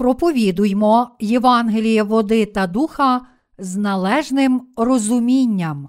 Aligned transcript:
проповідуймо 0.00 1.10
Євангеліє 1.20 2.02
води 2.02 2.46
та 2.46 2.66
духа 2.66 3.26
з 3.58 3.76
належним 3.76 4.68
розумінням. 4.76 5.88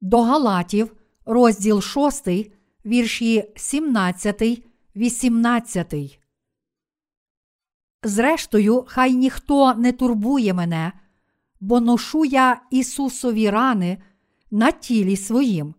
До 0.00 0.22
Галатів, 0.22 0.96
розділ 1.26 1.80
6, 1.80 2.28
вірші 2.86 3.52
17, 3.56 4.64
18. 4.96 6.20
Зрештою, 8.02 8.84
хай 8.88 9.14
ніхто 9.14 9.74
не 9.74 9.92
турбує 9.92 10.54
мене, 10.54 10.92
бо 11.60 11.80
ношу 11.80 12.24
я 12.24 12.60
Ісусові 12.70 13.50
рани 13.50 13.98
на 14.50 14.70
тілі 14.70 15.16
своїм. 15.16 15.74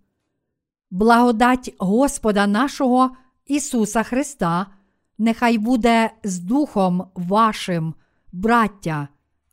Благодать 0.91 1.75
Господа 1.77 2.47
нашого 2.47 3.11
Ісуса 3.45 4.03
Христа, 4.03 4.74
нехай 5.17 5.57
буде 5.57 6.11
з 6.23 6.39
Духом 6.39 7.11
вашим, 7.15 7.95
браття. 8.31 9.07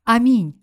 Амінь. 0.05 0.55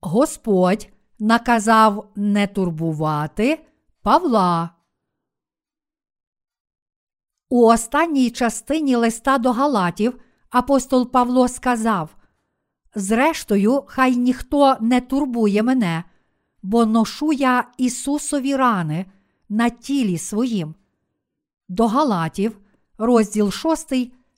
Господь 0.00 0.92
наказав 1.18 2.12
не 2.16 2.46
турбувати 2.46 3.66
Павла. 4.02 4.70
У 7.48 7.66
останній 7.66 8.30
частині 8.30 8.96
листа 8.96 9.38
до 9.38 9.52
Галатів 9.52 10.20
апостол 10.50 11.10
Павло 11.10 11.48
сказав: 11.48 12.16
Зрештою, 12.94 13.84
хай 13.86 14.16
ніхто 14.16 14.76
не 14.80 15.00
турбує 15.00 15.62
мене, 15.62 16.04
бо 16.62 16.86
ношу 16.86 17.32
я 17.32 17.68
Ісусові 17.78 18.56
рани 18.56 19.06
на 19.54 19.70
тілі 19.70 20.18
своїм. 20.18 20.74
До 21.68 21.86
Галатів, 21.86 22.60
розділ 22.98 23.50
6, 23.50 23.92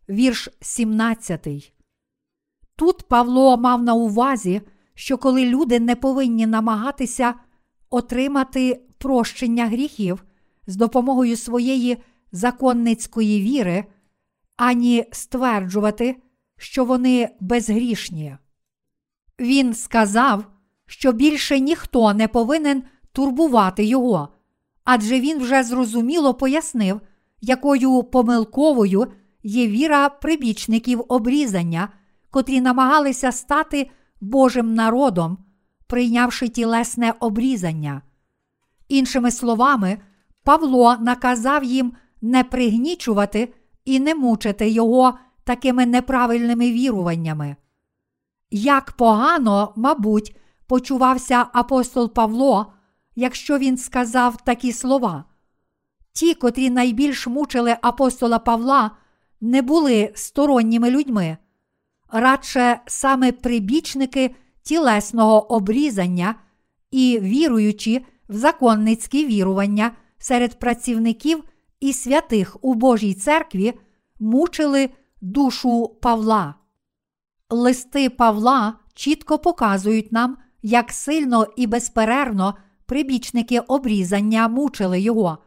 вірш 0.08 0.48
17. 0.60 1.72
Тут 2.76 3.08
Павло 3.08 3.56
мав 3.56 3.82
на 3.82 3.94
увазі, 3.94 4.62
що 4.94 5.18
коли 5.18 5.46
люди 5.46 5.80
не 5.80 5.96
повинні 5.96 6.46
намагатися 6.46 7.34
отримати 7.90 8.80
прощення 8.98 9.66
гріхів 9.66 10.24
з 10.66 10.76
допомогою 10.76 11.36
своєї 11.36 11.96
законницької 12.32 13.42
віри, 13.42 13.84
ані 14.56 15.04
стверджувати, 15.12 16.22
що 16.58 16.84
вони 16.84 17.28
безгрішні. 17.40 18.36
Він 19.40 19.74
сказав, 19.74 20.44
що 20.86 21.12
більше 21.12 21.60
ніхто 21.60 22.14
не 22.14 22.28
повинен 22.28 22.82
турбувати 23.12 23.84
його, 23.84 24.28
адже 24.86 25.20
він 25.20 25.38
вже 25.38 25.62
зрозуміло 25.62 26.34
пояснив, 26.34 27.00
якою 27.40 28.02
помилковою 28.02 29.06
є 29.42 29.66
віра 29.66 30.08
прибічників 30.08 31.04
обрізання, 31.08 31.88
котрі 32.30 32.60
намагалися 32.60 33.32
стати 33.32 33.90
Божим 34.20 34.74
народом, 34.74 35.38
прийнявши 35.86 36.48
тілесне 36.48 37.14
обрізання. 37.20 38.02
Іншими 38.88 39.30
словами, 39.30 39.98
Павло 40.44 40.96
наказав 41.00 41.64
їм 41.64 41.92
не 42.22 42.44
пригнічувати 42.44 43.54
і 43.84 44.00
не 44.00 44.14
мучити 44.14 44.68
його 44.68 45.18
такими 45.44 45.86
неправильними 45.86 46.72
віруваннями. 46.72 47.56
Як 48.50 48.92
погано, 48.92 49.72
мабуть, 49.76 50.36
почувався 50.66 51.46
апостол 51.52 52.12
Павло, 52.12 52.72
якщо 53.16 53.58
він 53.58 53.76
сказав 53.76 54.36
такі 54.36 54.72
слова. 54.72 55.24
Ті, 56.12 56.34
котрі 56.34 56.70
найбільш 56.70 57.26
мучили 57.26 57.76
апостола 57.82 58.38
Павла, 58.38 58.90
не 59.40 59.62
були 59.62 60.12
сторонніми 60.14 60.90
людьми, 60.90 61.36
радше 62.12 62.80
саме 62.86 63.32
прибічники 63.32 64.34
тілесного 64.62 65.52
обрізання 65.52 66.34
і 66.90 67.18
віруючи 67.22 68.04
в 68.28 68.36
законницькі 68.36 69.26
вірування 69.26 69.90
серед 70.18 70.58
працівників 70.58 71.44
і 71.80 71.92
святих 71.92 72.56
у 72.60 72.74
Божій 72.74 73.14
церкві, 73.14 73.74
мучили 74.20 74.90
душу 75.20 75.96
Павла. 76.02 76.54
Листи 77.50 78.10
Павла 78.10 78.74
чітко 78.94 79.38
показують 79.38 80.12
нам, 80.12 80.36
як 80.62 80.92
сильно 80.92 81.46
і 81.56 81.66
безперервно 81.66 82.54
прибічники 82.86 83.60
обрізання 83.60 84.48
мучили 84.48 85.00
його. 85.00 85.38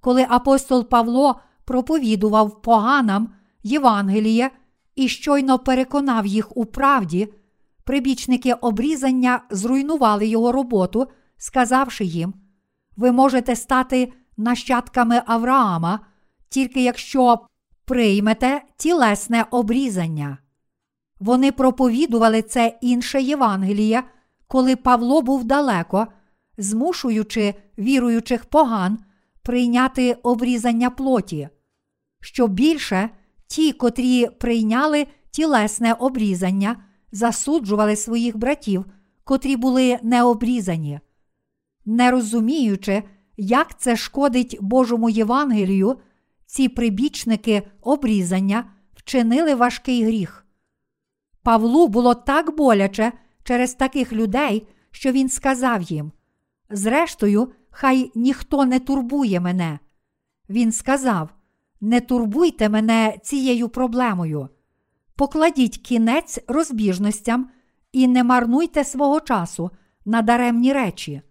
Коли 0.00 0.26
апостол 0.28 0.88
Павло 0.88 1.40
проповідував 1.64 2.62
поганам 2.62 3.34
Євангеліє 3.62 4.50
і 4.96 5.08
щойно 5.08 5.58
переконав 5.58 6.26
їх 6.26 6.56
у 6.56 6.64
правді, 6.64 7.28
прибічники 7.84 8.52
обрізання 8.52 9.40
зруйнували 9.50 10.26
його 10.26 10.52
роботу, 10.52 11.06
сказавши 11.36 12.04
їм: 12.04 12.34
Ви 12.96 13.12
можете 13.12 13.56
стати 13.56 14.12
нащадками 14.36 15.22
Авраама, 15.26 16.00
тільки 16.48 16.82
якщо 16.82 17.38
приймете 17.84 18.62
тілесне 18.76 19.44
обрізання. 19.50 20.38
Вони 21.20 21.52
проповідували 21.52 22.42
це 22.42 22.78
інше 22.80 23.22
Євангеліє, 23.22 24.02
коли 24.48 24.76
Павло 24.76 25.22
був 25.22 25.44
далеко, 25.44 26.06
змушуючи 26.62 27.54
віруючих 27.78 28.44
поган 28.44 28.98
прийняти 29.42 30.12
обрізання 30.22 30.90
плоті. 30.90 31.48
Що 32.20 32.48
більше, 32.48 33.10
ті, 33.46 33.72
котрі 33.72 34.26
прийняли 34.26 35.06
тілесне 35.30 35.92
обрізання, 35.92 36.76
засуджували 37.12 37.96
своїх 37.96 38.36
братів, 38.36 38.84
котрі 39.24 39.56
були 39.56 39.98
необрізані. 40.02 41.00
Не 41.84 42.10
розуміючи, 42.10 43.02
як 43.36 43.80
це 43.80 43.96
шкодить 43.96 44.58
Божому 44.60 45.10
Євангелію, 45.10 45.96
ці 46.46 46.68
прибічники 46.68 47.62
обрізання 47.80 48.64
вчинили 48.94 49.54
важкий 49.54 50.04
гріх. 50.04 50.46
Павлу 51.42 51.88
було 51.88 52.14
так 52.14 52.56
боляче 52.56 53.12
через 53.44 53.74
таких 53.74 54.12
людей, 54.12 54.66
що 54.90 55.12
він 55.12 55.28
сказав 55.28 55.82
їм: 55.82 56.12
Зрештою, 56.72 57.52
хай 57.70 58.10
ніхто 58.14 58.64
не 58.64 58.78
турбує 58.78 59.40
мене. 59.40 59.78
Він 60.48 60.72
сказав: 60.72 61.28
Не 61.80 62.00
турбуйте 62.00 62.68
мене 62.68 63.18
цією 63.22 63.68
проблемою. 63.68 64.48
Покладіть 65.16 65.78
кінець 65.78 66.38
розбіжностям 66.48 67.50
і 67.92 68.08
не 68.08 68.24
марнуйте 68.24 68.84
свого 68.84 69.20
часу 69.20 69.70
на 70.04 70.22
даремні 70.22 70.72
речі. 70.72 71.22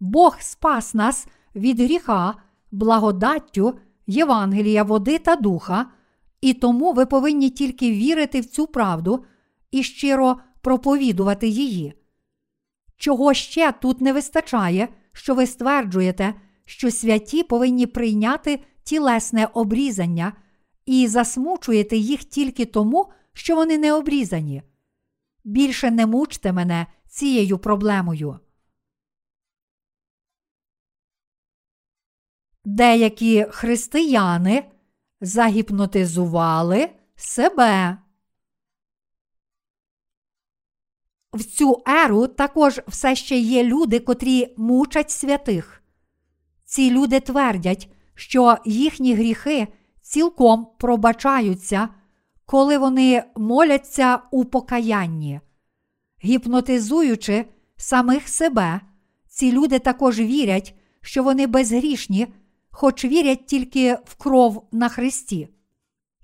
Бог 0.00 0.36
спас 0.40 0.94
нас 0.94 1.26
від 1.54 1.80
гріха, 1.80 2.34
благодаттю, 2.70 3.78
Євангелія, 4.06 4.82
води 4.82 5.18
та 5.18 5.36
духа, 5.36 5.86
і 6.40 6.54
тому 6.54 6.92
ви 6.92 7.06
повинні 7.06 7.50
тільки 7.50 7.90
вірити 7.90 8.40
в 8.40 8.46
цю 8.46 8.66
правду 8.66 9.24
і 9.70 9.82
щиро 9.82 10.36
проповідувати 10.60 11.48
її. 11.48 11.94
Чого 13.02 13.34
ще 13.34 13.72
тут 13.72 14.00
не 14.00 14.12
вистачає, 14.12 14.88
що 15.12 15.34
ви 15.34 15.46
стверджуєте, 15.46 16.34
що 16.64 16.90
святі 16.90 17.42
повинні 17.42 17.86
прийняти 17.86 18.64
тілесне 18.84 19.48
обрізання 19.54 20.32
і 20.86 21.08
засмучуєте 21.08 21.96
їх 21.96 22.24
тільки 22.24 22.64
тому, 22.64 23.12
що 23.32 23.56
вони 23.56 23.78
не 23.78 23.92
обрізані. 23.92 24.62
Більше 25.44 25.90
не 25.90 26.06
мучте 26.06 26.52
мене 26.52 26.86
цією 27.08 27.58
проблемою. 27.58 28.38
Деякі 32.64 33.46
християни 33.50 34.64
загіпнотизували 35.20 36.90
себе. 37.16 38.01
В 41.32 41.44
цю 41.44 41.82
еру 41.86 42.26
також 42.26 42.80
все 42.88 43.14
ще 43.14 43.38
є 43.38 43.64
люди, 43.64 43.98
котрі 43.98 44.54
мучать 44.56 45.10
святих. 45.10 45.82
Ці 46.64 46.90
люди 46.90 47.20
твердять, 47.20 47.88
що 48.14 48.56
їхні 48.64 49.14
гріхи 49.14 49.68
цілком 50.02 50.66
пробачаються, 50.78 51.88
коли 52.46 52.78
вони 52.78 53.24
моляться 53.36 54.18
у 54.30 54.44
покаянні. 54.44 55.40
Гіпнотизуючи 56.24 57.44
самих 57.76 58.28
себе, 58.28 58.80
ці 59.28 59.52
люди 59.52 59.78
також 59.78 60.20
вірять, 60.20 60.74
що 61.00 61.22
вони 61.22 61.46
безгрішні, 61.46 62.26
хоч 62.70 63.04
вірять 63.04 63.46
тільки 63.46 63.98
в 64.04 64.14
кров 64.14 64.68
на 64.72 64.88
Христі. 64.88 65.48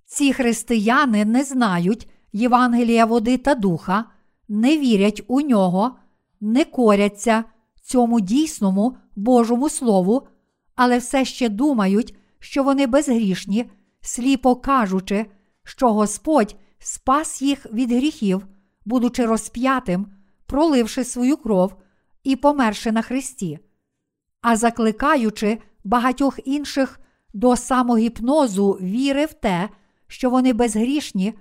Ці 0.07 0.33
християни 0.33 1.25
не 1.25 1.45
знають 1.45 2.09
Євангелія 2.33 3.05
води 3.05 3.37
та 3.37 3.55
духа 3.55 4.05
не 4.49 4.79
вірять 4.79 5.23
у 5.27 5.41
нього, 5.41 5.97
не 6.41 6.65
коряться 6.65 7.45
цьому 7.89 8.21
дійсному 8.21 8.97
Божому 9.17 9.69
Слову, 9.69 10.27
але 10.75 10.99
все 10.99 11.25
ще 11.25 11.49
думають, 11.49 12.17
що 12.39 12.63
вони 12.63 12.87
безгрішні, 12.87 13.71
сліпо 14.01 14.57
кажучи, 14.57 15.27
що 15.65 15.93
Господь 15.93 16.57
спас 16.79 17.43
їх 17.43 17.73
від 17.73 17.93
гріхів, 17.93 18.47
будучи 18.85 19.27
розп'ятим, 19.27 20.07
проливши 20.47 21.05
свою 21.05 21.37
кров 21.37 21.75
і 22.25 22.37
померши 22.37 22.93
на 22.93 23.03
Христі, 23.03 23.59
а 24.41 24.57
закликаючи 24.57 25.59
багатьох 25.85 26.39
інших 26.45 27.01
до 27.35 27.57
самогіпнозу 27.57 28.71
віри 28.73 29.27
в 29.27 29.33
те, 29.33 29.69
що 30.07 30.31
вони 30.31 30.53
безгрішні, 30.53 31.35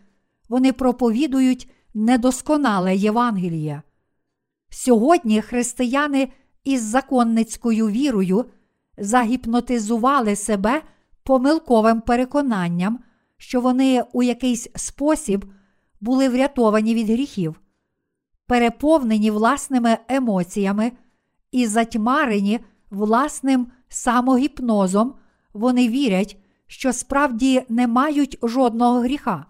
вони 0.49 0.73
проповідують 0.73 1.71
недосконале 1.93 2.95
Євангеліє. 2.95 3.81
Сьогодні 4.69 5.41
християни 5.41 6.27
із 6.63 6.81
законницькою 6.81 7.87
вірою 7.87 8.45
загіпнотизували 8.97 10.35
себе 10.35 10.81
помилковим 11.23 12.01
переконанням, 12.01 12.99
що 13.37 13.61
вони 13.61 14.03
у 14.13 14.23
якийсь 14.23 14.67
спосіб 14.75 15.45
були 16.01 16.29
врятовані 16.29 16.95
від 16.95 17.09
гріхів, 17.09 17.61
переповнені 18.47 19.31
власними 19.31 19.97
емоціями 20.07 20.91
і 21.51 21.67
затьмарені 21.67 22.59
власним 22.89 23.67
самогіпнозом, 23.89 25.13
вони 25.53 25.89
вірять, 25.89 26.37
що 26.67 26.93
справді 26.93 27.63
не 27.69 27.87
мають 27.87 28.39
жодного 28.43 28.99
гріха. 28.99 29.45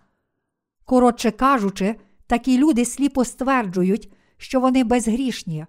Коротше 0.85 1.31
кажучи, 1.31 1.95
такі 2.27 2.57
люди 2.57 2.85
сліпо 2.85 3.25
стверджують, 3.25 4.13
що 4.37 4.59
вони 4.59 4.83
безгрішні. 4.83 5.65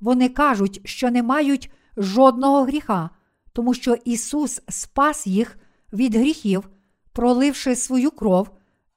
Вони 0.00 0.28
кажуть, 0.28 0.80
що 0.84 1.10
не 1.10 1.22
мають 1.22 1.70
жодного 1.96 2.64
гріха, 2.64 3.10
тому 3.52 3.74
що 3.74 3.96
Ісус 4.04 4.60
спас 4.68 5.26
їх 5.26 5.58
від 5.92 6.14
гріхів, 6.14 6.68
проливши 7.12 7.76
свою 7.76 8.10
кров 8.10 8.50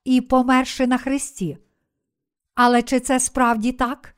і 0.03 0.21
померши 0.21 0.87
на 0.87 0.97
Христі. 0.97 1.57
Але 2.55 2.81
чи 2.81 2.99
це 2.99 3.19
справді 3.19 3.71
так? 3.71 4.15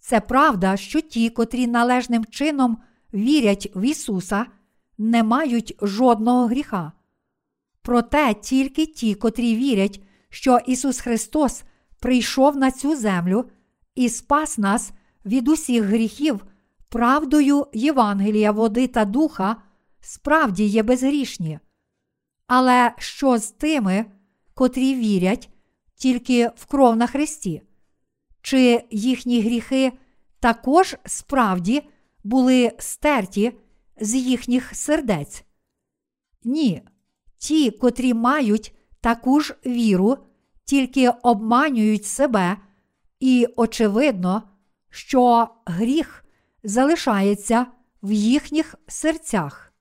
Це 0.00 0.20
правда, 0.20 0.76
що 0.76 1.00
ті, 1.00 1.30
котрі 1.30 1.66
належним 1.66 2.24
чином 2.24 2.78
вірять 3.14 3.72
в 3.74 3.84
Ісуса, 3.84 4.46
не 4.98 5.22
мають 5.22 5.76
жодного 5.82 6.46
гріха. 6.46 6.92
Проте 7.82 8.34
тільки 8.34 8.86
ті, 8.86 9.14
котрі 9.14 9.56
вірять, 9.56 10.02
що 10.28 10.58
Ісус 10.66 11.00
Христос 11.00 11.64
прийшов 12.04 12.56
на 12.56 12.70
цю 12.70 12.96
землю 12.96 13.44
і 13.94 14.08
спас 14.08 14.58
нас 14.58 14.92
від 15.26 15.48
усіх 15.48 15.84
гріхів, 15.84 16.44
правдою 16.88 17.66
Євангелія, 17.72 18.52
води 18.52 18.86
та 18.86 19.04
духа, 19.04 19.56
справді 20.00 20.64
є 20.64 20.82
безгрішні. 20.82 21.58
Але 22.46 22.92
що 22.98 23.38
з 23.38 23.50
тими, 23.50 24.04
котрі 24.54 24.94
вірять 24.94 25.50
тільки 25.94 26.50
в 26.56 26.66
кров 26.66 26.96
на 26.96 27.06
Христі? 27.06 27.62
Чи 28.42 28.84
їхні 28.90 29.40
гріхи 29.40 29.92
також 30.40 30.96
справді 31.06 31.82
були 32.24 32.72
стерті 32.78 33.52
з 34.00 34.14
їхніх 34.14 34.76
сердець? 34.76 35.44
Ні, 36.42 36.82
ті, 37.38 37.70
котрі 37.70 38.14
мають 38.14 38.74
таку 39.00 39.40
ж 39.40 39.54
віру, 39.66 40.18
тільки 40.64 41.08
обманюють 41.08 42.04
себе, 42.04 42.56
і 43.20 43.46
очевидно, 43.56 44.42
що 44.90 45.48
гріх 45.66 46.24
залишається 46.64 47.66
в 48.02 48.12
їхніх 48.12 48.74
серцях. 48.86 49.72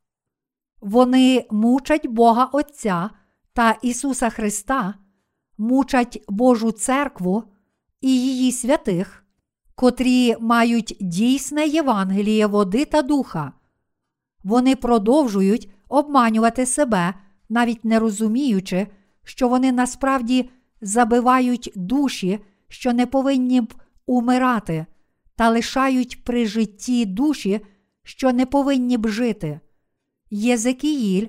Вони 0.81 1.45
мучать 1.51 2.07
Бога 2.07 2.45
Отця 2.45 3.09
та 3.53 3.71
Ісуса 3.81 4.29
Христа, 4.29 4.93
мучать 5.57 6.23
Божу 6.29 6.71
церкву 6.71 7.43
і 8.01 8.21
її 8.21 8.51
святих, 8.51 9.23
котрі 9.75 10.35
мають 10.39 10.97
дійсне 10.99 11.67
Євангеліє 11.67 12.47
води 12.47 12.85
та 12.85 13.01
духа. 13.01 13.51
Вони 14.43 14.75
продовжують 14.75 15.69
обманювати 15.89 16.65
себе, 16.65 17.13
навіть 17.49 17.85
не 17.85 17.99
розуміючи, 17.99 18.87
що 19.23 19.47
вони 19.47 19.71
насправді 19.71 20.49
забивають 20.83 21.71
душі, 21.75 22.39
що 22.67 22.93
не 22.93 23.05
повинні 23.05 23.61
б 23.61 23.73
умирати, 24.05 24.85
та 25.35 25.49
лишають 25.49 26.23
при 26.23 26.45
житті 26.45 27.05
душі, 27.05 27.61
що 28.03 28.33
не 28.33 28.45
повинні 28.45 28.97
б 28.97 29.07
жити. 29.07 29.59
Єзекіїль, 30.29 31.27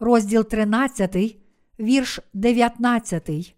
розділ 0.00 0.44
13, 0.44 1.36
вірш 1.80 2.20
19. 2.34 3.54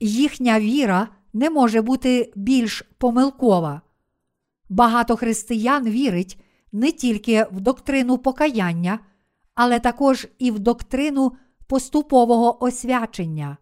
Їхня 0.00 0.60
віра 0.60 1.08
не 1.32 1.50
може 1.50 1.82
бути 1.82 2.32
більш 2.36 2.82
помилкова. 2.98 3.80
Багато 4.68 5.16
християн 5.16 5.88
вірить 5.88 6.40
не 6.72 6.92
тільки 6.92 7.46
в 7.52 7.60
доктрину 7.60 8.18
покаяння, 8.18 8.98
але 9.54 9.78
також 9.80 10.28
і 10.38 10.50
в 10.50 10.58
доктрину 10.58 11.32
поступового 11.66 12.64
освячення. 12.64 13.56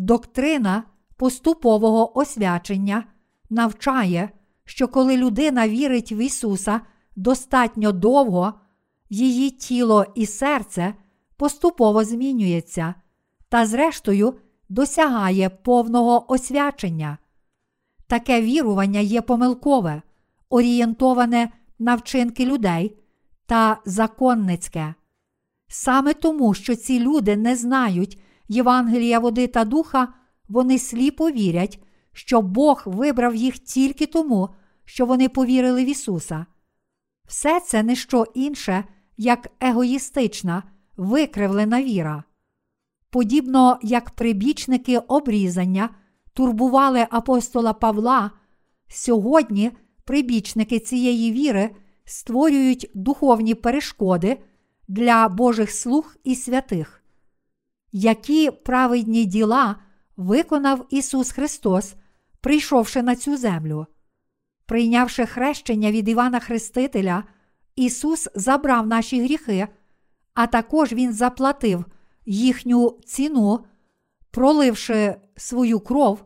Доктрина 0.00 0.82
поступового 1.16 2.18
освячення 2.18 3.04
навчає, 3.50 4.30
що 4.64 4.88
коли 4.88 5.16
людина 5.16 5.68
вірить 5.68 6.12
в 6.12 6.18
Ісуса 6.24 6.80
достатньо 7.16 7.92
довго, 7.92 8.54
її 9.10 9.50
тіло 9.50 10.06
і 10.14 10.26
серце 10.26 10.94
поступово 11.36 12.04
змінюється 12.04 12.94
та, 13.48 13.66
зрештою, 13.66 14.34
досягає 14.68 15.50
повного 15.50 16.32
освячення. 16.32 17.18
Таке 18.06 18.42
вірування 18.42 19.00
є 19.00 19.22
помилкове, 19.22 20.02
орієнтоване 20.48 21.52
на 21.78 21.94
вчинки 21.94 22.46
людей 22.46 22.96
та 23.46 23.80
законницьке. 23.84 24.94
Саме 25.68 26.14
тому, 26.14 26.54
що 26.54 26.76
ці 26.76 27.00
люди 27.00 27.36
не 27.36 27.56
знають 27.56 28.20
Євангелія 28.52 29.18
води 29.18 29.46
та 29.46 29.64
духа, 29.64 30.08
вони 30.48 30.78
сліпо 30.78 31.30
вірять, 31.30 31.82
що 32.12 32.42
Бог 32.42 32.82
вибрав 32.86 33.34
їх 33.34 33.58
тільки 33.58 34.06
тому, 34.06 34.48
що 34.84 35.06
вони 35.06 35.28
повірили 35.28 35.84
в 35.84 35.88
Ісуса. 35.88 36.46
Все 37.26 37.60
це 37.60 37.82
не 37.82 37.96
що 37.96 38.26
інше, 38.34 38.84
як 39.16 39.48
егоїстична, 39.60 40.62
викривлена 40.96 41.82
віра. 41.82 42.24
Подібно 43.10 43.78
як 43.82 44.10
прибічники 44.10 44.98
обрізання 44.98 45.88
турбували 46.32 47.06
апостола 47.10 47.72
Павла, 47.72 48.30
сьогодні 48.88 49.70
прибічники 50.04 50.78
цієї 50.78 51.32
віри 51.32 51.70
створюють 52.04 52.90
духовні 52.94 53.54
перешкоди 53.54 54.38
для 54.88 55.28
Божих 55.28 55.70
слуг 55.70 56.16
і 56.24 56.34
святих. 56.34 56.99
Які 57.92 58.50
праведні 58.50 59.24
діла 59.24 59.76
виконав 60.16 60.86
Ісус 60.90 61.32
Христос, 61.32 61.94
прийшовши 62.40 63.02
на 63.02 63.16
цю 63.16 63.36
землю? 63.36 63.86
Прийнявши 64.66 65.26
хрещення 65.26 65.92
від 65.92 66.08
Івана 66.08 66.40
Хрестителя, 66.40 67.24
Ісус 67.76 68.28
забрав 68.34 68.86
наші 68.86 69.22
гріхи, 69.22 69.68
а 70.34 70.46
також 70.46 70.92
Він 70.92 71.12
заплатив 71.12 71.84
їхню 72.26 72.98
ціну, 73.06 73.64
проливши 74.30 75.16
свою 75.36 75.80
кров 75.80 76.24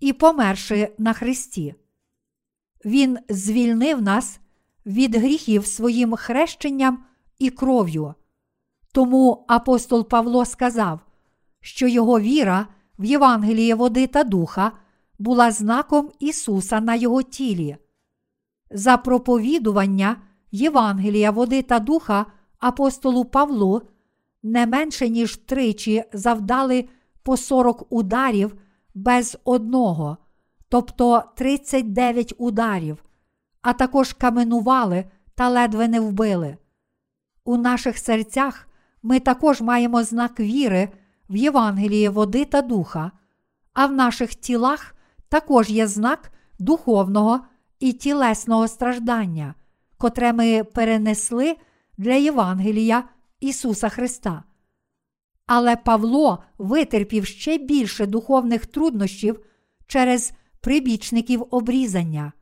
і 0.00 0.12
померши 0.12 0.94
на 0.98 1.12
Христі. 1.12 1.74
Він 2.84 3.18
звільнив 3.28 4.02
нас 4.02 4.40
від 4.86 5.14
гріхів 5.14 5.66
своїм 5.66 6.16
хрещенням 6.16 7.04
і 7.38 7.50
кров'ю. 7.50 8.14
Тому 8.92 9.44
апостол 9.48 10.08
Павло 10.08 10.44
сказав, 10.44 11.00
що 11.60 11.88
його 11.88 12.20
віра 12.20 12.66
в 12.98 13.04
Євангеліє 13.04 13.74
води 13.74 14.06
та 14.06 14.24
духа 14.24 14.72
була 15.18 15.50
знаком 15.50 16.10
Ісуса 16.18 16.80
на 16.80 16.94
його 16.94 17.22
тілі. 17.22 17.76
За 18.70 18.96
проповідування 18.96 20.16
Євангелія 20.52 21.30
води 21.30 21.62
та 21.62 21.78
духа 21.78 22.26
апостолу 22.58 23.24
Павлу 23.24 23.82
не 24.42 24.66
менше 24.66 25.08
ніж 25.08 25.36
тричі 25.36 26.04
завдали 26.12 26.88
по 27.22 27.36
40 27.36 27.92
ударів 27.92 28.56
без 28.94 29.38
одного, 29.44 30.16
тобто 30.68 31.22
39 31.36 32.34
ударів, 32.38 33.04
а 33.62 33.72
також 33.72 34.12
каменували 34.12 35.04
та 35.34 35.48
ледве 35.48 35.88
не 35.88 36.00
вбили. 36.00 36.56
У 37.44 37.56
наших 37.56 37.98
серцях 37.98 38.68
ми 39.02 39.20
також 39.20 39.60
маємо 39.60 40.02
знак 40.02 40.40
віри 40.40 40.88
в 41.30 41.36
Євангелії 41.36 42.08
води 42.08 42.44
та 42.44 42.62
духа, 42.62 43.10
а 43.72 43.86
в 43.86 43.92
наших 43.92 44.34
тілах 44.34 44.94
також 45.28 45.70
є 45.70 45.86
знак 45.86 46.32
духовного 46.58 47.40
і 47.80 47.92
тілесного 47.92 48.68
страждання, 48.68 49.54
котре 49.98 50.32
ми 50.32 50.64
перенесли 50.64 51.56
для 51.98 52.14
Євангелія 52.14 53.04
Ісуса 53.40 53.88
Христа. 53.88 54.42
Але 55.46 55.76
Павло 55.76 56.42
витерпів 56.58 57.26
ще 57.26 57.58
більше 57.58 58.06
духовних 58.06 58.66
труднощів 58.66 59.40
через 59.86 60.32
прибічників 60.60 61.46
обрізання. 61.50 62.32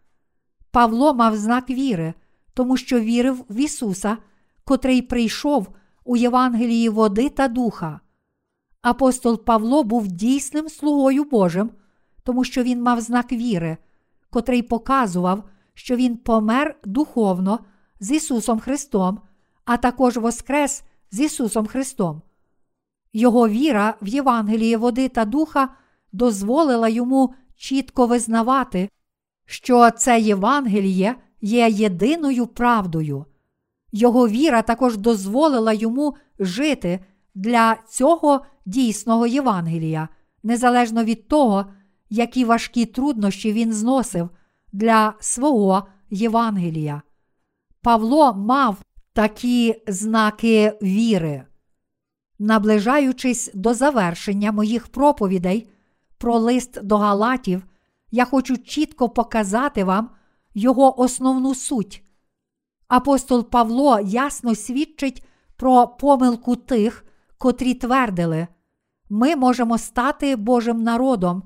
Павло 0.71 1.15
мав 1.15 1.37
знак 1.37 1.71
віри, 1.71 2.15
тому 2.55 2.77
що 2.77 3.01
вірив 3.01 3.45
в 3.49 3.57
Ісуса, 3.61 4.17
котрий 4.65 5.03
прийшов 5.03 5.69
у 6.09 6.17
Євангелії 6.17 6.89
води 6.89 7.29
та 7.29 7.49
духа. 7.49 8.01
Апостол 8.83 9.45
Павло 9.45 9.85
був 9.85 10.07
дійсним 10.07 10.69
слугою 10.69 11.25
Божим, 11.25 11.71
тому 12.23 12.45
що 12.45 12.63
він 12.63 12.83
мав 12.83 13.01
знак 13.01 13.33
віри, 13.33 13.77
котрий 14.31 14.63
показував, 14.63 15.45
що 15.75 15.97
Він 15.97 16.17
помер 16.17 16.77
духовно 16.85 17.61
з 18.01 18.11
Ісусом 18.11 18.61
Христом, 18.61 19.21
а 19.65 19.77
також 19.77 20.17
воскрес 20.17 20.83
з 21.11 21.21
Ісусом 21.21 21.67
Христом. 21.67 22.23
Його 23.13 23.49
віра 23.49 23.95
в 24.03 24.09
Євангеліє 24.09 24.77
води 24.77 25.09
та 25.09 25.25
духа 25.25 25.69
дозволила 26.13 26.89
йому 26.89 27.35
чітко 27.57 28.07
визнавати, 28.07 28.89
що 29.47 29.91
це 29.91 30.21
Євангеліє 30.21 31.15
є 31.41 31.69
єдиною 31.69 32.47
правдою. 32.47 33.25
Його 33.93 34.29
віра 34.29 34.63
також 34.63 34.97
дозволила 34.97 35.73
йому 35.73 36.17
жити 36.39 37.01
для 37.35 37.77
цього 37.89 38.45
дійсного 38.67 39.27
Євангелія, 39.27 40.09
незалежно 40.43 41.05
від 41.05 41.29
того, 41.29 41.67
які 42.11 42.45
важкі 42.45 42.87
труднощі 42.87 43.53
він 43.53 43.73
зносив 43.73 44.31
для 44.73 45.15
свого 45.21 45.87
Євангелія. 46.11 47.03
Павло 47.83 48.35
мав 48.35 48.77
такі 49.13 49.83
знаки 49.89 50.79
віри. 50.83 51.43
Наближаючись 52.39 53.51
до 53.55 53.75
завершення 53.75 54.53
моїх 54.53 54.87
проповідей 54.87 55.69
про 56.19 56.39
лист 56.39 56.83
до 56.83 56.97
Галатів, 56.97 57.63
я 58.11 58.25
хочу 58.25 58.57
чітко 58.57 59.09
показати 59.09 59.85
вам 59.85 60.11
його 60.55 61.01
основну 61.01 61.55
суть. 61.55 62.08
Апостол 62.89 63.51
Павло 63.51 64.01
ясно 64.01 64.55
свідчить 64.55 65.25
про 65.57 65.89
помилку 65.89 66.57
тих, 66.57 67.05
котрі 67.39 67.75
твердили, 67.75 68.47
ми 69.11 69.37
можемо 69.37 69.79
стати 69.79 70.37
Божим 70.37 70.83
народом 70.83 71.43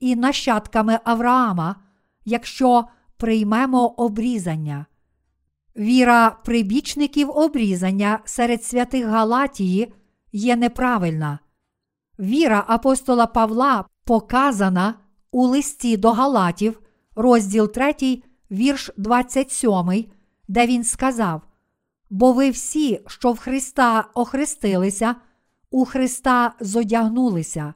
і 0.00 0.16
нащадками 0.16 0.98
Авраама, 1.04 1.76
якщо 2.24 2.84
приймемо 3.16 3.86
обрізання. 3.86 4.86
Віра 5.76 6.30
прибічників 6.44 7.30
обрізання 7.30 8.18
серед 8.24 8.64
святих 8.64 9.06
Галатії 9.06 9.92
є 10.32 10.56
неправильна. 10.56 11.38
Віра 12.18 12.64
апостола 12.68 13.26
Павла 13.26 13.84
показана 14.04 14.94
у 15.30 15.46
листі 15.46 15.96
до 15.96 16.12
Галатів, 16.12 16.80
розділ 17.16 17.72
3, 17.72 18.22
вірш 18.50 18.90
27, 18.96 20.04
де 20.50 20.66
він 20.66 20.84
сказав: 20.84 21.42
Бо 22.10 22.32
ви 22.32 22.50
всі, 22.50 23.00
що 23.06 23.32
в 23.32 23.38
Христа 23.38 24.04
охрестилися, 24.14 25.14
у 25.70 25.84
Христа 25.84 26.54
зодягнулися. 26.60 27.74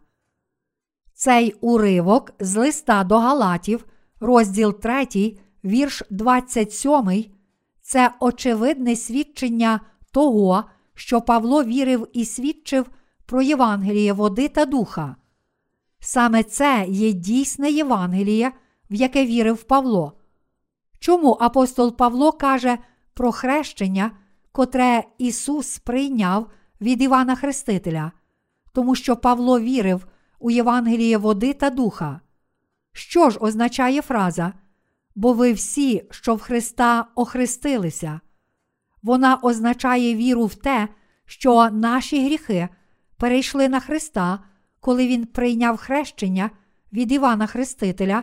Цей 1.15 1.53
уривок 1.61 2.33
з 2.41 2.57
листа 2.57 3.05
до 3.05 3.19
Галатів, 3.19 3.87
розділ 4.21 4.81
3, 4.81 5.39
вірш 5.65 6.03
27, 6.11 7.25
це 7.83 8.11
очевидне 8.21 8.97
свідчення 8.97 9.81
того, 10.13 10.65
що 10.95 11.21
Павло 11.21 11.65
вірив 11.65 12.09
і 12.13 12.25
свідчив 12.25 12.87
про 13.27 13.43
Євангеліє 13.43 14.13
води 14.13 14.49
та 14.49 14.65
духа. 14.65 15.17
Саме 16.01 16.43
це 16.43 16.87
є 16.89 17.13
дійсне 17.13 17.71
Євангеліє, 17.71 18.53
в 18.91 18.95
яке 18.95 19.27
вірив 19.27 19.63
Павло. 19.63 20.13
Чому 21.05 21.37
апостол 21.41 21.97
Павло 21.97 22.33
каже 22.33 22.79
про 23.15 23.33
хрещення, 23.33 24.11
котре 24.53 25.05
Ісус 25.19 25.79
прийняв 25.79 26.51
від 26.81 27.03
Івана 27.03 27.37
Хрестителя, 27.37 28.13
тому 28.73 28.95
що 28.95 29.17
Павло 29.17 29.61
вірив 29.61 30.07
у 30.39 30.51
Євангеліє 30.51 31.19
води 31.19 31.53
та 31.53 31.71
духа. 31.71 32.21
Що 32.93 33.31
ж 33.31 33.39
означає 33.39 34.03
фраза? 34.03 34.53
Бо 35.15 35.33
ви 35.33 35.53
всі, 35.53 36.05
що 36.11 36.35
в 36.35 36.41
Христа 36.41 37.07
охрестилися. 37.15 38.21
Вона 39.03 39.37
означає 39.37 40.15
віру 40.15 40.47
в 40.47 40.55
те, 40.55 40.89
що 41.27 41.71
наші 41.71 42.27
гріхи 42.27 42.69
перейшли 43.17 43.69
на 43.69 43.81
Христа, 43.81 44.39
коли 44.81 45.07
Він 45.07 45.27
прийняв 45.27 45.77
хрещення 45.77 46.51
від 46.93 47.13
Івана 47.13 47.47
Хрестителя, 47.47 48.23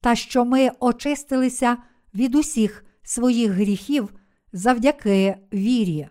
та 0.00 0.14
що 0.14 0.44
ми 0.44 0.70
очистилися 0.80 1.76
від 2.14 2.34
усіх 2.34 2.84
своїх 3.02 3.50
гріхів 3.50 4.14
завдяки 4.52 5.36
вірі. 5.52 6.08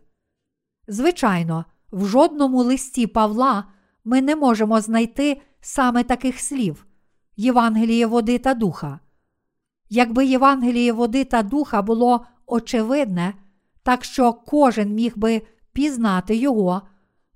Звичайно, 0.88 1.66
в 1.92 2.06
жодному 2.06 2.64
листі 2.64 3.08
Павла 3.08 3.64
ми 4.04 4.22
не 4.22 4.36
можемо 4.36 4.82
знайти 4.82 5.42
саме 5.62 6.04
таких 6.04 6.40
слів 6.40 6.86
Євангеліє 7.38 8.06
води 8.06 8.38
та 8.38 8.54
духа. 8.54 9.00
Якби 9.90 10.26
Євангеліє 10.26 10.94
води 10.94 11.24
та 11.24 11.44
духа 11.44 11.82
було 11.82 12.26
очевидне, 12.46 13.34
так 13.84 14.04
що 14.04 14.34
кожен 14.34 14.94
міг 14.94 15.18
би 15.18 15.42
пізнати 15.74 16.36
його, 16.36 16.82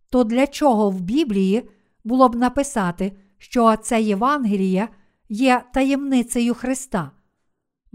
то 0.09 0.23
для 0.23 0.47
чого 0.47 0.89
в 0.89 1.01
Біблії 1.01 1.69
було 2.03 2.29
б 2.29 2.35
написати, 2.35 3.17
що 3.37 3.75
це 3.75 4.01
Євангеліє 4.01 4.87
є 5.29 5.63
таємницею 5.73 6.53
Христа? 6.53 7.11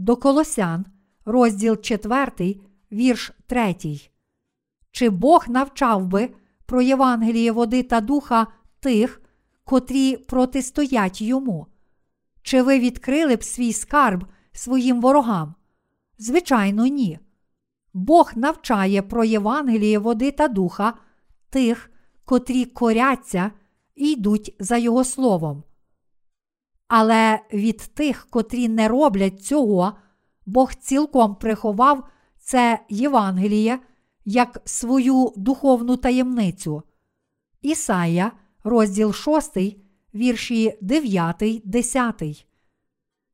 До 0.03 0.17
Колосян, 0.17 0.85
розділ 1.25 1.81
4, 1.81 2.57
вірш 2.93 3.33
3. 3.47 3.77
Чи 4.91 5.11
Бог 5.11 5.45
навчав 5.49 6.07
би 6.07 6.31
про 6.67 6.83
Євангеліє 6.83 7.53
води 7.53 7.83
та 7.83 8.01
духа 8.01 8.47
тих, 8.81 9.23
котрі 9.65 10.17
протистоять 10.17 11.23
йому? 11.23 11.67
Чи 12.43 12.63
ви 12.63 12.79
відкрили 12.79 13.37
б 13.37 13.45
свій 13.45 13.73
скарб 13.73 14.25
своїм 14.53 15.01
ворогам? 15.01 15.55
Звичайно, 16.19 16.87
ні. 16.87 17.19
Бог 17.95 18.33
навчає 18.37 19.03
про 19.03 19.25
Євангеліє 19.25 19.99
води 19.99 20.31
та 20.31 20.49
духа 20.49 20.95
тих, 21.51 21.91
котрі 22.25 22.65
коряться 22.65 23.51
і 23.95 24.13
йдуть 24.13 24.57
за 24.59 24.77
Його 24.77 25.05
словом. 25.05 25.63
Але 26.95 27.41
від 27.53 27.77
тих, 27.77 28.27
котрі 28.31 28.69
не 28.69 28.89
роблять 28.89 29.45
цього, 29.45 29.93
Бог 30.47 30.75
цілком 30.75 31.35
приховав 31.35 32.09
це 32.39 32.79
Євангеліє 32.89 33.79
як 34.25 34.61
свою 34.65 35.33
духовну 35.37 35.97
таємницю. 35.97 36.83
Ісая, 37.63 38.33
розділ 38.65 39.13
6, 39.13 39.59
вірші 40.15 40.79
9, 40.81 41.63
10. 41.65 42.47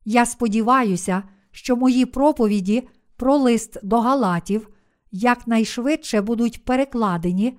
Я 0.04 0.26
сподіваюся, 0.26 1.22
що 1.50 1.76
мої 1.76 2.06
проповіді 2.06 2.88
про 3.16 3.36
лист 3.36 3.78
до 3.82 4.00
Галатів 4.00 4.68
якнайшвидше 5.12 6.20
будуть 6.20 6.64
перекладені 6.64 7.58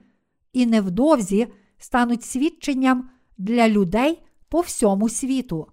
і 0.53 0.65
невдовзі 0.65 1.48
стануть 1.77 2.24
свідченням 2.24 3.10
для 3.38 3.70
людей 3.70 4.24
по 4.50 4.62
всьому 4.62 5.10
світу. 5.10 5.68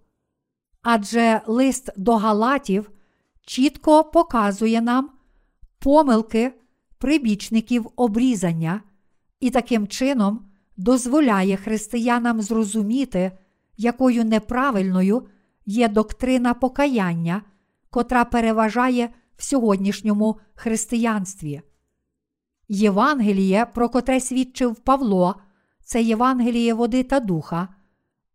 Адже 0.89 1.41
лист 1.47 1.91
до 1.97 2.17
Галатів 2.17 2.91
чітко 3.47 4.05
показує 4.05 4.81
нам 4.81 5.11
помилки 5.79 6.53
прибічників 6.99 7.91
обрізання 7.97 8.81
і 9.41 9.51
таким 9.51 9.87
чином 9.87 10.47
дозволяє 10.77 11.57
християнам 11.57 12.43
зрозуміти, 12.43 13.33
якою 13.77 14.25
неправильною 14.25 15.29
є 15.65 15.89
доктрина 15.89 16.55
покаяння, 16.55 17.43
котра 17.91 18.25
переважає 18.25 19.09
в 19.37 19.43
сьогоднішньому 19.43 20.41
християнстві. 20.55 21.63
Євангеліє, 22.69 23.67
про 23.75 23.89
котре 23.89 24.21
свідчив 24.21 24.77
Павло, 24.77 25.35
це 25.85 26.03
Євангеліє 26.03 26.75
води 26.75 27.03
та 27.03 27.21
духа, 27.21 27.69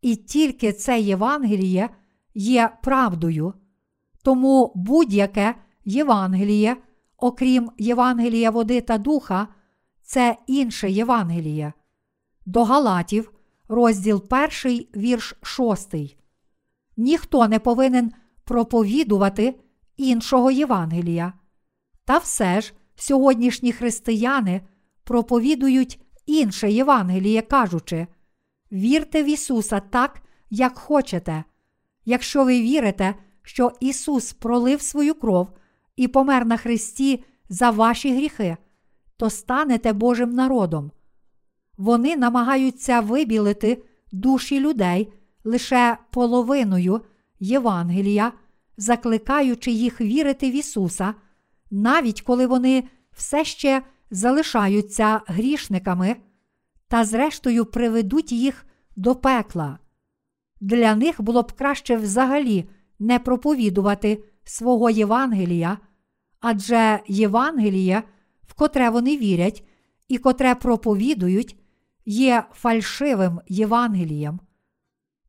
і 0.02 0.16
тільки 0.16 0.74
це 0.74 1.00
Євангеліє 1.00 1.90
є 2.34 2.70
правдою. 2.84 3.54
Тому 4.24 4.72
будь-яке 4.76 5.56
Євангеліє, 5.86 6.78
окрім 7.18 7.72
Євангелія 7.78 8.52
води 8.52 8.82
та 8.82 8.98
духа, 8.98 9.48
це 10.02 10.38
інше 10.48 10.92
Євангеліє. 10.92 11.74
До 12.46 12.64
Галатів, 12.64 13.32
розділ 13.68 14.24
1, 14.66 14.86
вірш 14.96 15.36
6. 15.42 15.96
Ніхто 16.98 17.48
не 17.48 17.60
повинен 17.60 18.12
проповідувати 18.44 19.60
іншого 19.98 20.52
Євангелія. 20.52 21.34
Та 22.06 22.18
все 22.18 22.62
ж 22.62 22.74
сьогоднішні 22.96 23.72
християни 23.72 24.62
проповідують 25.04 26.00
інше 26.26 26.72
Євангеліє, 26.72 27.42
кажучи: 27.42 28.08
вірте 28.72 29.24
в 29.24 29.26
Ісуса 29.26 29.80
так, 29.80 30.22
як 30.50 30.78
хочете. 30.78 31.44
Якщо 32.06 32.46
ви 32.46 32.62
вірите, 32.62 33.16
що 33.44 33.72
Ісус 33.80 34.34
пролив 34.34 34.82
свою 34.82 35.14
кров 35.14 35.48
і 35.96 36.08
помер 36.08 36.46
на 36.46 36.58
Христі 36.58 37.24
за 37.50 37.70
ваші 37.70 38.16
гріхи, 38.16 38.58
то 39.18 39.30
станете 39.30 39.94
Божим 39.94 40.30
народом. 40.30 40.92
Вони 41.78 42.18
намагаються 42.18 43.00
вибілити 43.00 43.84
душі 44.12 44.60
людей 44.60 45.14
лише 45.44 45.98
половиною 46.12 47.02
Євангелія, 47.40 48.32
закликаючи 48.78 49.72
їх 49.72 50.02
вірити 50.02 50.52
в 50.52 50.56
Ісуса, 50.56 51.14
навіть 51.72 52.22
коли 52.22 52.48
вони 52.48 52.84
все 53.12 53.46
ще 53.46 53.82
залишаються 54.12 55.22
грішниками, 55.28 56.16
та, 56.88 57.06
зрештою, 57.06 57.66
приведуть 57.66 58.32
їх 58.32 58.66
до 58.96 59.16
пекла. 59.16 59.80
Для 60.62 60.96
них 60.96 61.22
було 61.22 61.42
б 61.42 61.52
краще 61.52 61.96
взагалі 61.96 62.70
не 63.00 63.20
проповідувати 63.20 64.24
свого 64.44 64.90
Євангелія, 64.90 65.78
адже 66.40 67.00
Євангеліє, 67.08 68.04
в 68.48 68.54
котре 68.54 68.90
вони 68.90 69.18
вірять 69.18 69.68
і 70.08 70.18
котре 70.18 70.56
проповідують, 70.56 71.58
є 72.06 72.44
фальшивим 72.54 73.40
Євангелієм. 73.48 74.40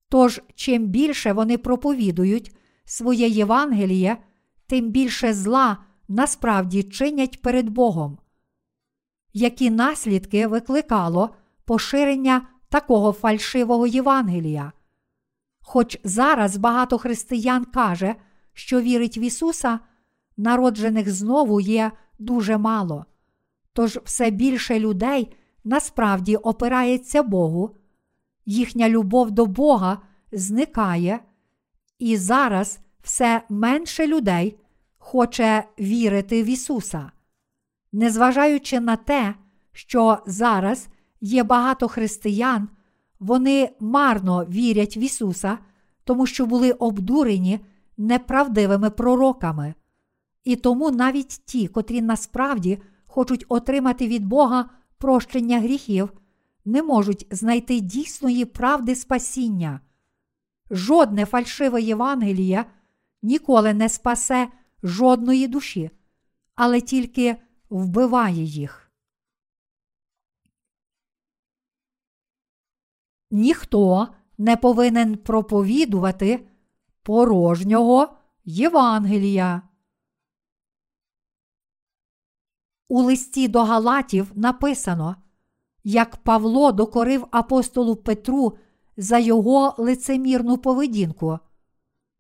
Тож, 0.09 0.41
чим 0.55 0.87
більше 0.87 1.33
вони 1.33 1.59
проповідують 1.59 2.57
своє 2.85 3.29
Євангеліє, 3.29 4.17
тим 4.67 4.91
більше 4.91 5.35
зла 5.35 5.79
насправді 6.09 6.83
чинять 6.83 7.43
перед 7.43 7.69
Богом. 7.69 8.19
Які 9.33 9.71
наслідки 9.71 10.47
викликало 10.47 11.31
поширення 11.65 12.47
такого 12.69 13.13
фальшивого 13.13 13.87
Євангелія? 13.87 14.73
Хоч 15.63 15.99
зараз 16.05 16.57
багато 16.57 16.99
християн 16.99 17.65
каже, 17.65 18.15
що 18.53 18.81
вірить 18.81 19.19
в 19.19 19.23
Ісуса, 19.23 19.81
народжених 20.37 21.13
знову 21.13 21.61
є 21.61 21.93
дуже 22.19 22.59
мало. 22.59 23.07
Тож 23.73 23.99
все 24.05 24.31
більше 24.31 24.81
людей 24.81 25.37
насправді 25.65 26.37
опирається 26.37 27.23
Богу, 27.23 27.77
їхня 28.47 28.89
любов 28.89 29.31
до 29.31 29.47
Бога 29.47 29.99
зникає, 30.33 31.21
і 31.99 32.17
зараз 32.17 32.79
все 33.03 33.43
менше 33.49 34.07
людей 34.07 34.59
хоче 34.99 35.65
вірити 35.79 36.43
в 36.43 36.47
Ісуса. 36.47 37.11
Незважаючи 37.93 38.81
на 38.81 38.97
те, 38.97 39.35
що 39.73 40.19
зараз 40.27 40.89
є 41.21 41.45
багато 41.45 41.89
християн, 41.89 42.69
вони 43.23 43.71
марно 43.81 44.45
вірять 44.45 44.97
в 44.97 44.99
Ісуса, 44.99 45.59
тому 46.05 46.27
що 46.27 46.47
були 46.47 46.73
обдурені 46.73 47.61
неправдивими 47.97 48.91
пророками. 48.91 49.75
І 50.45 50.57
тому 50.57 50.91
навіть 50.91 51.41
ті, 51.45 51.69
котрі 51.69 52.03
насправді 52.03 52.79
хочуть 53.07 53.45
отримати 53.49 54.09
від 54.09 54.27
Бога 54.27 54.71
прощення 54.99 55.61
гріхів, 55.61 56.13
не 56.65 56.83
можуть 56.83 57.27
знайти 57.31 57.81
дійсної 57.81 58.45
правди 58.45 58.95
спасіння. 58.95 59.81
Жодне 60.71 61.27
фальшиве 61.27 61.83
Євангеліє 61.83 62.65
ніколи 63.23 63.75
не 63.75 63.89
спасе 63.89 64.49
жодної 64.83 65.49
душі, 65.49 65.91
але 66.55 66.81
тільки 66.81 67.37
вбиває 67.71 68.43
їх. 68.43 68.82
Ніхто 73.35 74.09
не 74.39 74.57
повинен 74.57 75.17
проповідувати 75.17 76.47
порожнього 77.03 78.09
Євангелія. 78.45 79.63
У 82.89 83.03
листі 83.03 83.49
до 83.49 83.65
Галатів 83.65 84.33
написано, 84.35 85.17
як 85.85 86.17
Павло 86.17 86.73
докорив 86.73 87.27
апостолу 87.31 87.97
Петру 87.97 88.59
за 88.97 89.19
його 89.19 89.75
лицемірну 89.79 90.59
поведінку. 90.59 91.39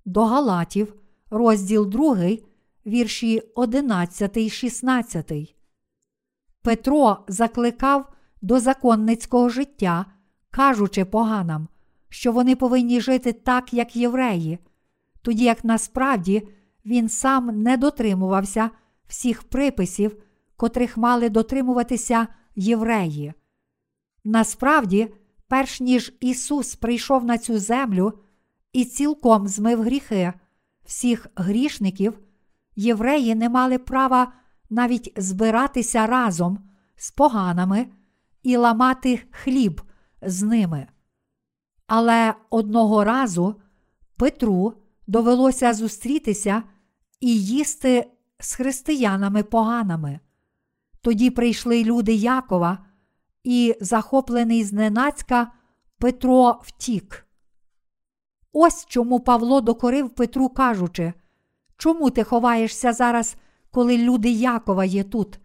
До 0.05 0.25
Галатів, 0.25 0.94
розділ 1.31 1.88
2, 1.88 2.16
вірші 2.87 3.40
11, 3.55 4.53
16. 4.53 5.57
Петро 6.62 7.25
закликав 7.29 8.12
до 8.42 8.61
законницького 8.61 9.48
життя, 9.48 10.07
кажучи 10.53 11.05
поганам, 11.05 11.69
що 12.09 12.33
вони 12.33 12.57
повинні 12.57 13.01
жити 13.01 13.33
так, 13.33 13.75
як 13.75 13.97
євреї, 13.97 14.59
тоді 15.23 15.45
як 15.45 15.65
насправді 15.65 16.49
він 16.87 17.09
сам 17.09 17.62
не 17.62 17.77
дотримувався 17.77 18.71
всіх 19.09 19.43
приписів, 19.43 20.17
котрих 20.57 20.97
мали 20.97 21.29
дотримуватися 21.29 22.27
євреї. 22.57 23.33
Насправді, 24.25 25.15
перш 25.49 25.81
ніж 25.81 26.12
Ісус 26.21 26.75
прийшов 26.75 27.25
на 27.25 27.38
цю 27.38 27.59
землю 27.59 28.12
і 28.73 28.85
цілком 28.85 29.49
змив 29.49 29.83
гріхи 29.83 30.33
всіх 30.85 31.27
грішників, 31.37 32.19
євреї 32.77 33.35
не 33.35 33.49
мали 33.49 33.79
права 33.79 34.33
навіть 34.71 35.12
збиратися 35.17 36.07
разом 36.07 36.59
з 36.97 37.11
поганами 37.11 37.87
і 38.43 38.57
ламати 38.57 39.21
хліб 39.31 39.81
з 40.23 40.43
ними. 40.43 40.87
Але 41.87 42.35
одного 42.51 43.05
разу 43.05 43.55
Петру 44.17 44.75
довелося 45.07 45.73
зустрітися 45.75 46.63
і 47.21 47.41
їсти 47.45 48.11
з 48.41 48.55
християнами 48.55 49.43
поганими. 49.43 50.21
Тоді 51.01 51.31
прийшли 51.31 51.85
люди 51.85 52.15
Якова, 52.15 52.79
і, 53.45 53.77
захоплений 53.81 54.65
зненацька, 54.65 55.53
Петро 55.99 56.61
втік. 56.63 57.27
Ось 58.53 58.87
чому 58.87 59.21
Павло 59.21 59.61
докорив 59.61 60.11
Петру, 60.11 60.49
кажучи, 60.49 61.13
чому 61.77 62.11
ти 62.11 62.25
ховаєшся 62.25 62.93
зараз, 62.93 63.37
коли 63.71 63.99
люди 63.99 64.31
Якова 64.31 64.85
є 64.85 65.05
тут? 65.05 65.41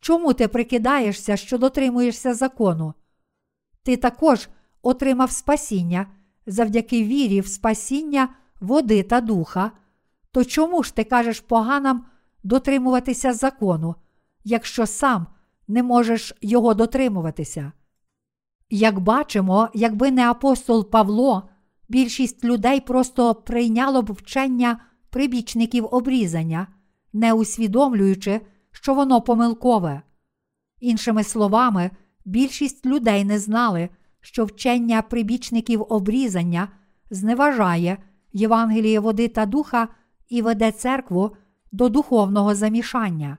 Чому 0.00 0.32
ти 0.32 0.48
прикидаєшся, 0.48 1.36
що 1.36 1.58
дотримуєшся 1.58 2.34
закону? 2.34 2.94
Ти 3.82 3.96
також 3.96 4.48
отримав 4.82 5.30
спасіння 5.30 6.06
завдяки 6.46 7.04
вірі 7.04 7.40
в 7.40 7.46
спасіння 7.46 8.28
води 8.60 9.02
та 9.02 9.20
духа. 9.20 9.72
То 10.32 10.44
чому 10.44 10.82
ж 10.82 10.94
ти 10.94 11.04
кажеш 11.04 11.40
поганам 11.40 12.06
дотримуватися 12.42 13.32
закону, 13.32 13.94
якщо 14.44 14.86
сам 14.86 15.26
не 15.68 15.82
можеш 15.82 16.34
його 16.40 16.74
дотримуватися? 16.74 17.72
Як 18.70 19.00
бачимо, 19.00 19.68
якби 19.74 20.10
не 20.10 20.30
апостол 20.30 20.90
Павло, 20.90 21.48
більшість 21.88 22.44
людей 22.44 22.80
просто 22.80 23.34
прийняло 23.34 24.02
б 24.02 24.12
вчення 24.12 24.80
прибічників 25.10 25.88
обрізання, 25.90 26.66
не 27.12 27.32
усвідомлюючи, 27.32 28.40
що 28.70 28.94
воно 28.94 29.20
помилкове. 29.20 30.02
Іншими 30.80 31.24
словами, 31.24 31.90
більшість 32.24 32.86
людей 32.86 33.24
не 33.24 33.38
знали, 33.38 33.88
що 34.20 34.44
вчення 34.44 35.02
прибічників 35.02 35.86
обрізання 35.88 36.68
зневажає 37.10 37.98
Євангеліє 38.32 39.00
води 39.00 39.28
та 39.28 39.46
духа 39.46 39.88
і 40.28 40.42
веде 40.42 40.72
церкву 40.72 41.36
до 41.72 41.88
духовного 41.88 42.54
замішання. 42.54 43.38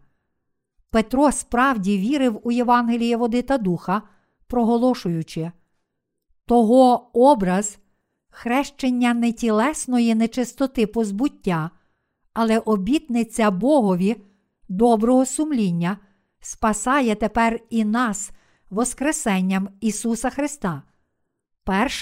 Петро 0.90 1.32
справді 1.32 1.98
вірив 1.98 2.40
у 2.44 2.52
Євангеліє 2.52 3.18
води 3.18 3.42
та 3.42 3.58
духа, 3.58 4.02
проголошуючи 4.48 5.52
того 6.46 7.10
образ 7.14 7.80
хрещення 8.30 9.14
не 9.14 9.32
тілесної 9.32 10.16
нечистоти 10.16 10.88
позбуття, 10.88 11.70
але 12.34 12.60
обітниця 12.60 13.52
Богові 13.52 14.16
доброго 14.70 15.26
сумління 15.26 15.98
спасає 16.40 17.16
тепер 17.16 17.60
і 17.70 17.86
нас 17.86 18.32
Воскресенням 18.72 19.70
Ісуса 19.82 20.30
Христа. 20.30 20.84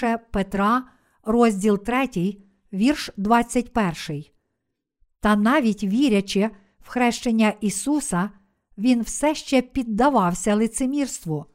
1 0.02 0.18
Петра, 0.30 0.82
розділ 1.22 1.78
3, 1.78 2.36
вірш 2.72 3.10
21. 3.16 4.24
Та 5.20 5.36
навіть 5.36 5.84
вірячи 5.84 6.50
в 6.80 6.88
хрещення 6.88 7.52
Ісуса, 7.60 8.30
Він 8.78 9.02
все 9.02 9.34
ще 9.34 9.62
піддавався 9.62 10.54
лицемірству. 10.54 11.46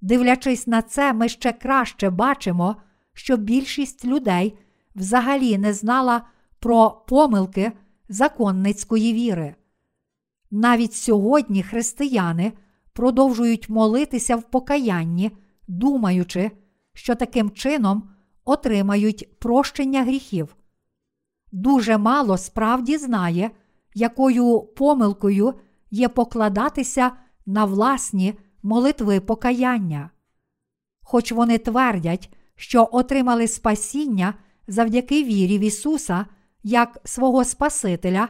Дивлячись 0.00 0.66
на 0.66 0.82
це, 0.82 1.12
ми 1.12 1.28
ще 1.28 1.52
краще 1.52 2.10
бачимо, 2.10 2.76
що 3.12 3.36
більшість 3.36 4.04
людей 4.04 4.58
взагалі 4.94 5.58
не 5.58 5.72
знала 5.72 6.26
про 6.58 6.90
помилки 6.90 7.72
законницької 8.08 9.12
віри. 9.12 9.54
Навіть 10.50 10.94
сьогодні 10.94 11.62
християни 11.62 12.52
продовжують 12.92 13.68
молитися 13.68 14.36
в 14.36 14.42
покаянні, 14.42 15.30
думаючи, 15.68 16.50
що 16.94 17.14
таким 17.14 17.50
чином 17.50 18.10
отримають 18.44 19.38
прощення 19.38 20.02
гріхів. 20.02 20.56
Дуже 21.52 21.98
мало 21.98 22.38
справді 22.38 22.98
знає, 22.98 23.50
якою 23.94 24.60
помилкою 24.60 25.54
є 25.90 26.08
покладатися 26.08 27.12
на 27.46 27.64
власні 27.64 28.34
молитви 28.62 29.20
покаяння. 29.20 30.10
Хоч 31.02 31.32
вони 31.32 31.58
твердять, 31.58 32.32
що 32.56 32.88
отримали 32.92 33.48
спасіння 33.48 34.34
завдяки 34.66 35.24
вірі 35.24 35.58
в 35.58 35.60
Ісуса 35.60 36.26
як 36.62 36.98
свого 37.04 37.44
Спасителя, 37.44 38.28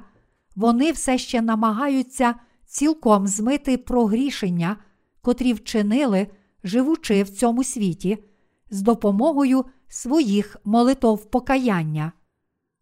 вони 0.57 0.92
все 0.92 1.18
ще 1.18 1.42
намагаються 1.42 2.35
цілком 2.72 3.26
змити 3.26 3.78
прогрішення, 3.78 4.76
котрі 5.20 5.52
вчинили, 5.52 6.26
живучи 6.64 7.22
в 7.22 7.30
цьому 7.30 7.64
світі, 7.64 8.18
з 8.70 8.82
допомогою 8.82 9.64
своїх 9.88 10.56
молитов 10.64 11.30
покаяння. 11.30 12.12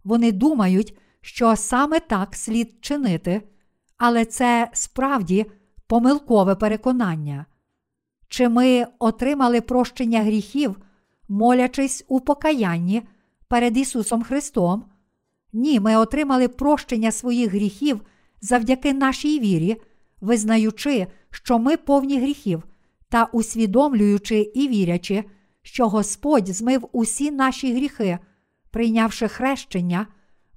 Вони 0.04 0.32
думають, 0.32 0.98
що 1.20 1.56
саме 1.56 2.00
так 2.00 2.34
слід 2.34 2.74
чинити, 2.80 3.42
але 3.96 4.24
це 4.24 4.70
справді 4.72 5.46
помилкове 5.86 6.54
переконання. 6.54 7.46
Чи 8.28 8.48
ми 8.48 8.86
отримали 8.98 9.60
прощення 9.60 10.22
гріхів, 10.22 10.76
молячись 11.28 12.04
у 12.08 12.20
покаянні 12.20 13.02
перед 13.48 13.76
Ісусом 13.76 14.22
Христом? 14.22 14.84
Ні, 15.52 15.80
ми 15.80 15.96
отримали 15.96 16.48
прощення 16.48 17.12
своїх 17.12 17.50
гріхів 17.50 18.02
завдяки 18.40 18.92
нашій 18.92 19.40
вірі, 19.40 19.76
визнаючи, 20.20 21.06
що 21.30 21.58
ми 21.58 21.76
повні 21.76 22.20
гріхів, 22.20 22.62
та 23.08 23.24
усвідомлюючи 23.24 24.38
і 24.54 24.68
вірячи, 24.68 25.24
що 25.62 25.88
Господь 25.88 26.48
змив 26.48 26.88
усі 26.92 27.30
наші 27.30 27.74
гріхи, 27.74 28.18
прийнявши 28.70 29.28
хрещення, 29.28 30.06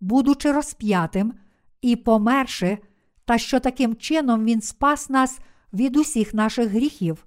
будучи 0.02 0.52
розп'ятим 0.52 1.34
і 1.82 1.96
померши, 1.96 2.78
та 3.26 3.38
що 3.38 3.60
таким 3.60 3.96
чином 3.96 4.46
Він 4.46 4.62
спас 4.62 5.10
нас 5.10 5.40
від 5.74 5.98
усіх 5.98 6.34
наших 6.34 6.70
гріхів. 6.70 7.26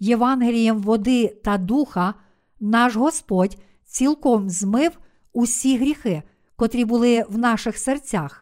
Євангелієм 0.00 0.78
води 0.78 1.28
та 1.44 1.58
духа 1.58 2.14
наш 2.60 2.96
Господь 2.96 3.56
цілком 3.84 4.50
змив 4.50 4.98
усі 5.32 5.76
гріхи, 5.76 6.22
котрі 6.56 6.84
були 6.84 7.24
в 7.28 7.38
наших 7.38 7.78
серцях. 7.78 8.41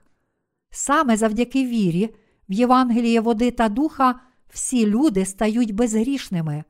Саме 0.71 1.17
завдяки 1.17 1.67
вірі, 1.67 2.15
в 2.49 2.53
Євангеліє 2.53 3.21
води 3.21 3.51
та 3.51 3.69
духа 3.69 4.21
всі 4.49 4.87
люди 4.87 5.25
стають 5.25 5.75
безгрішними. 5.75 6.65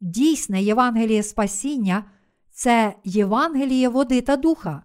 Дійсне 0.00 0.62
Євангеліє 0.62 1.22
Спасіння 1.22 2.04
це 2.50 2.94
Євангеліє 3.04 3.88
води 3.88 4.20
та 4.20 4.36
духа. 4.36 4.82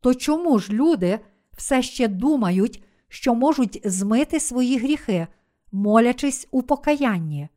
То 0.00 0.14
чому 0.14 0.58
ж 0.58 0.72
люди 0.72 1.18
все 1.56 1.82
ще 1.82 2.08
думають, 2.08 2.84
що 3.08 3.34
можуть 3.34 3.80
змити 3.84 4.40
свої 4.40 4.78
гріхи, 4.78 5.26
молячись 5.72 6.48
у 6.50 6.62
покаянні? 6.62 7.48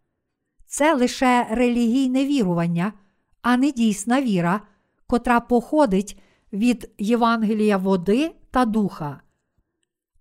Це 0.66 0.96
лише 0.96 1.48
релігійне 1.52 2.26
вірування, 2.26 2.94
а 3.42 3.58
не 3.58 3.72
дійсна 3.72 4.22
віра, 4.22 4.62
котра 5.08 5.40
походить 5.40 6.20
від 6.54 6.92
Євангелія 6.98 7.78
води 7.78 8.32
та 8.52 8.66
духа. 8.66 9.22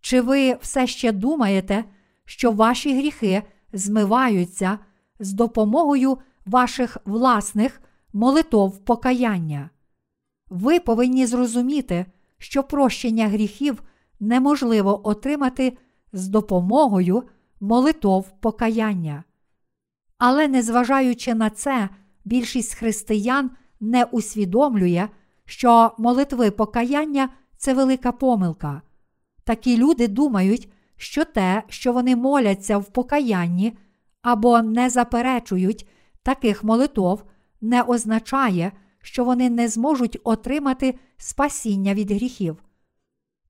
Чи 0.01 0.21
ви 0.21 0.55
все 0.55 0.87
ще 0.87 1.13
думаєте, 1.13 1.85
що 2.25 2.53
ваші 2.53 2.99
гріхи 2.99 3.43
змиваються 3.73 4.79
з 5.19 5.33
допомогою 5.33 6.19
ваших 6.47 6.97
власних 7.05 7.81
молитов 8.13 8.79
покаяння? 8.85 9.71
Ви 10.49 10.81
повинні 10.81 11.27
зрозуміти, 11.27 12.07
що 12.39 12.63
прощення 12.63 13.29
гріхів 13.29 13.83
неможливо 14.21 15.09
отримати 15.09 15.79
з 16.13 16.29
допомогою 16.29 17.23
молитов 17.61 18.41
покаяння. 18.41 19.25
Але 20.19 20.49
незважаючи 20.49 21.35
на 21.35 21.51
це, 21.51 21.89
більшість 22.25 22.75
християн 22.75 23.51
не 23.81 24.05
усвідомлює, 24.05 25.09
що 25.45 25.95
молитви 25.99 26.51
покаяння 26.51 27.29
це 27.57 27.75
велика 27.75 28.13
помилка. 28.13 28.83
Такі 29.51 29.77
люди 29.77 30.09
думають, 30.09 30.69
що 30.97 31.25
те, 31.25 31.63
що 31.69 31.93
вони 31.93 32.17
моляться 32.17 32.79
в 32.79 32.85
покаянні 32.85 33.73
або 34.23 34.63
не 34.63 34.91
заперечують 34.91 35.89
таких 36.23 36.65
молитов, 36.65 37.25
не 37.61 37.83
означає, 37.83 38.73
що 39.03 39.25
вони 39.25 39.51
не 39.51 39.69
зможуть 39.69 40.19
отримати 40.25 40.99
спасіння 41.17 41.95
від 41.95 42.11
гріхів. 42.11 42.57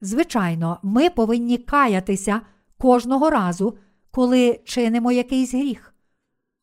Звичайно, 0.01 0.79
ми 0.83 1.11
повинні 1.11 1.59
каятися 1.59 2.41
кожного 2.79 3.31
разу, 3.31 3.79
коли 4.11 4.61
чинимо 4.65 5.13
якийсь 5.13 5.55
гріх. 5.55 5.95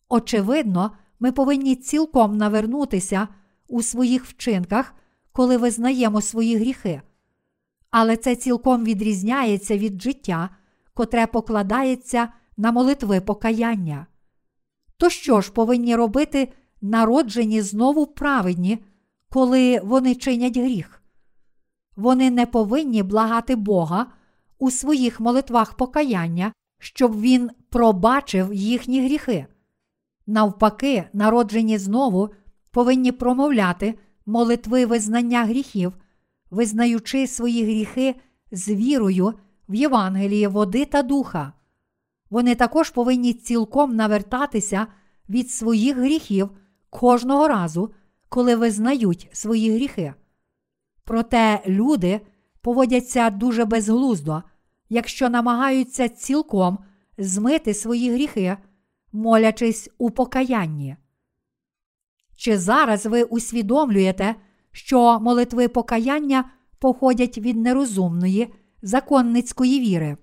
Очевидно, 0.10 0.92
ми 1.20 1.32
повинні 1.32 1.76
цілком 1.76 2.38
навернутися 2.38 3.28
у 3.68 3.82
своїх 3.82 4.26
вчинках, 4.26 4.94
коли 5.32 5.58
визнаємо 5.58 6.22
свої 6.22 6.58
гріхи. 6.58 7.02
Але 7.92 8.18
це 8.18 8.36
цілком 8.36 8.84
відрізняється 8.84 9.78
від 9.78 10.02
життя, 10.02 10.50
котре 10.94 11.28
покладається 11.28 12.28
на 12.58 12.72
молитви 12.72 13.22
покаяння. 13.22 14.08
То 14.98 15.10
що 15.10 15.42
ж 15.42 15.52
повинні 15.52 15.96
робити 15.96 16.54
народжені 16.82 17.62
знову 17.62 18.06
праведні, 18.06 18.86
коли 19.30 19.80
вони 19.84 20.16
чинять 20.16 20.58
гріх? 20.58 21.02
Вони 21.96 22.32
не 22.32 22.46
повинні 22.46 23.04
благати 23.04 23.56
Бога 23.56 24.06
у 24.60 24.72
своїх 24.72 25.20
молитвах 25.20 25.74
покаяння, 25.74 26.54
щоб 26.80 27.22
Він 27.22 27.50
пробачив 27.70 28.54
їхні 28.54 29.06
гріхи. 29.06 29.46
Навпаки, 30.28 31.04
народжені 31.14 31.78
знову 31.78 32.30
повинні 32.72 33.12
промовляти 33.12 34.00
молитви 34.26 34.86
визнання 34.86 35.46
гріхів, 35.46 35.94
визнаючи 36.52 37.28
свої 37.28 37.64
гріхи 37.64 38.16
з 38.52 38.70
вірою 38.70 39.34
в 39.70 39.76
Євангеліє 39.76 40.48
води 40.48 40.86
та 40.86 41.04
духа. 41.04 41.54
Вони 42.30 42.56
також 42.56 42.90
повинні 42.90 43.34
цілком 43.34 43.96
навертатися 43.96 44.88
від 45.30 45.52
своїх 45.52 45.98
гріхів 45.98 46.50
кожного 46.90 47.48
разу, 47.48 47.94
коли 48.30 48.56
визнають 48.56 49.30
свої 49.32 49.76
гріхи. 49.76 50.14
Проте 51.04 51.62
люди 51.68 52.22
поводяться 52.62 53.30
дуже 53.30 53.66
безглуздо, 53.66 54.44
якщо 54.90 55.30
намагаються 55.30 56.10
цілком 56.10 56.78
змити 57.18 57.74
свої 57.74 58.12
гріхи, 58.12 58.58
молячись 59.12 59.90
у 59.98 60.12
покаянні. 60.12 60.98
Чи 62.36 62.58
зараз 62.58 63.06
ви 63.06 63.24
усвідомлюєте, 63.24 64.36
що 64.78 65.20
молитви 65.20 65.68
покаяння 65.68 66.50
походять 66.80 67.38
від 67.38 67.58
нерозумної, 67.58 68.54
законницької 68.82 69.80
віри? 69.80 70.18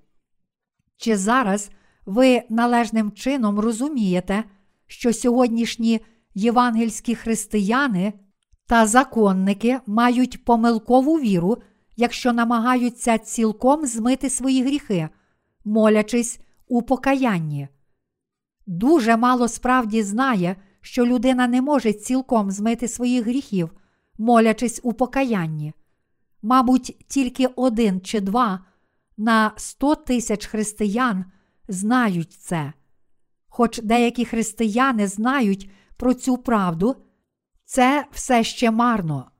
Чи 0.97 1.17
зараз 1.17 1.71
ви 2.07 2.43
належним 2.49 3.13
чином 3.13 3.61
розумієте, 3.61 4.45
що 4.87 5.13
сьогоднішні 5.13 6.01
євангельські 6.35 7.15
християни 7.15 8.13
та 8.67 8.87
законники 8.87 9.81
мають 9.87 10.45
помилкову 10.45 11.15
віру, 11.15 11.57
якщо 11.97 12.33
намагаються 12.33 13.19
цілком 13.19 13.87
змити 13.87 14.31
свої 14.31 14.63
гріхи, 14.63 15.09
молячись 15.65 16.41
у 16.69 16.83
покаянні? 16.83 17.69
Дуже 18.67 19.17
мало 19.17 19.49
справді 19.49 20.03
знає, 20.03 20.57
що 20.81 21.07
людина 21.07 21.47
не 21.47 21.63
може 21.63 21.93
цілком 21.93 22.51
змити 22.51 22.89
своїх 22.89 23.25
гріхів, 23.25 23.71
молячись 24.19 24.81
у 24.83 24.93
покаянні. 24.93 25.73
Мабуть, 26.43 27.05
тільки 27.09 27.47
один 27.47 28.01
чи 28.01 28.21
два 28.21 28.61
на 29.17 29.53
сто 29.57 29.95
тисяч 29.95 30.47
християн 30.47 31.25
знають 31.69 32.33
це. 32.33 32.73
Хоч 33.49 33.83
деякі 33.83 34.25
християни 34.25 35.07
знають 35.09 35.71
про 35.97 36.15
цю 36.15 36.39
правду, 36.39 36.97
це 37.65 38.07
все 38.13 38.45
ще 38.45 38.71
марно, 38.71 39.31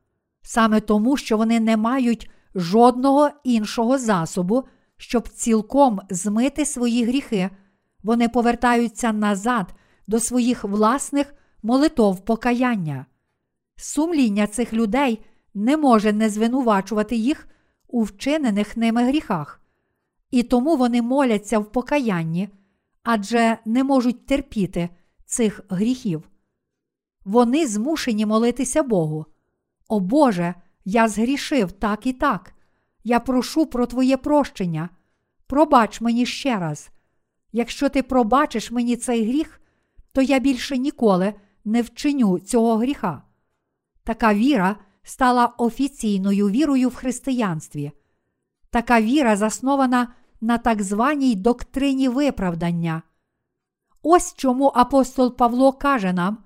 саме 0.43 0.81
тому, 0.81 1.17
що 1.17 1.37
вони 1.37 1.61
не 1.61 1.77
мають 1.77 2.31
жодного 2.55 3.31
іншого 3.45 3.99
засобу, 3.99 4.65
щоб 4.97 5.29
цілком 5.29 6.01
змити 6.11 6.65
свої 6.65 7.05
гріхи, 7.05 7.51
вони 8.03 8.29
повертаються 8.29 9.13
назад 9.13 9.75
до 10.07 10.21
своїх 10.21 10.65
власних 10.65 11.35
молитов 11.63 12.25
покаяння. 12.25 13.07
Сумління 13.77 14.47
цих 14.47 14.73
людей 14.73 15.25
не 15.55 15.77
може 15.77 16.13
не 16.13 16.31
звинувачувати 16.31 17.17
їх 17.17 17.49
у 17.89 18.03
вчинених 18.03 18.77
ними 18.77 19.05
гріхах, 19.05 19.61
і 20.31 20.43
тому 20.43 20.77
вони 20.77 21.03
моляться 21.03 21.59
в 21.59 21.73
покаянні, 21.73 22.49
адже 23.03 23.59
не 23.65 23.85
можуть 23.85 24.27
терпіти 24.27 24.89
цих 25.27 25.61
гріхів. 25.69 26.29
Вони 27.25 27.67
змушені 27.67 28.27
молитися 28.27 28.83
Богу. 28.83 29.27
О 29.89 30.01
Боже, 30.01 30.55
я 30.85 31.09
згрішив 31.09 31.73
так 31.73 32.07
і 32.07 32.13
так. 32.13 32.55
Я 33.05 33.21
прошу 33.21 33.67
про 33.67 33.87
Твоє 33.87 34.17
прощення. 34.17 34.89
Пробач 35.47 36.01
мені 36.01 36.27
ще 36.27 36.59
раз. 36.59 36.91
Якщо 37.53 37.89
ти 37.89 38.03
пробачиш 38.03 38.71
мені 38.71 38.97
цей 38.97 39.29
гріх, 39.29 39.61
то 40.13 40.23
я 40.23 40.39
більше 40.39 40.79
ніколи 40.79 41.35
не 41.65 41.83
вчиню 41.83 42.39
цього 42.39 42.77
гріха. 42.77 43.23
Така 44.05 44.35
віра 44.35 44.77
стала 45.03 45.47
офіційною 45.47 46.49
вірою 46.49 46.89
в 46.89 46.95
християнстві. 46.95 47.93
Така 48.71 49.01
віра 49.01 49.37
заснована 49.37 50.09
на 50.41 50.59
так 50.59 50.83
званій 50.83 51.35
доктрині 51.35 52.09
виправдання. 52.09 53.03
Ось 54.03 54.35
чому 54.35 54.73
апостол 54.75 55.37
Павло 55.37 55.73
каже 55.73 56.13
нам, 56.13 56.39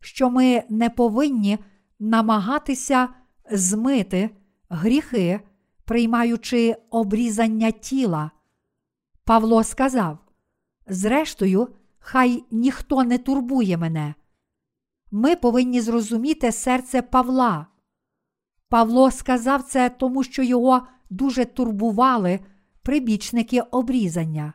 що 0.00 0.30
ми 0.30 0.62
не 0.68 0.90
повинні 0.90 1.58
намагатися 1.98 3.08
змити 3.50 4.30
гріхи, 4.68 5.40
приймаючи 5.84 6.76
обрізання 6.90 7.70
тіла. 7.70 8.30
Павло 9.24 9.64
сказав: 9.64 10.18
Зрештою, 10.86 11.68
хай 11.98 12.44
ніхто 12.50 13.04
не 13.04 13.18
турбує 13.18 13.76
мене. 13.76 14.14
Ми 15.16 15.36
повинні 15.36 15.80
зрозуміти 15.80 16.52
серце 16.52 17.02
Павла. 17.02 17.66
Павло 18.68 19.10
сказав 19.10 19.62
це 19.62 19.88
тому, 19.88 20.22
що 20.22 20.42
його 20.42 20.82
дуже 21.10 21.44
турбували 21.44 22.40
прибічники 22.82 23.60
обрізання. 23.60 24.54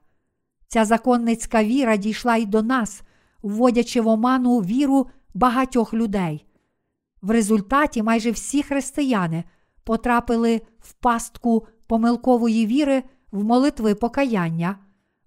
Ця 0.67 0.85
законницька 0.85 1.63
віра 1.63 1.97
дійшла 1.97 2.35
й 2.35 2.45
до 2.45 2.61
нас, 2.61 3.01
вводячи 3.41 4.01
в 4.01 4.07
оману 4.07 4.59
віру 4.59 5.09
багатьох 5.33 5.93
людей. 5.93 6.45
В 7.21 7.31
результаті 7.31 8.03
майже 8.03 8.31
всі 8.31 8.63
християни 8.63 9.43
потрапили 9.83 10.61
в 10.79 10.93
пастку 10.93 11.67
помилкової 11.87 12.65
віри 12.65 13.03
в 13.31 13.43
молитви 13.43 13.95
покаяння, 13.95 14.79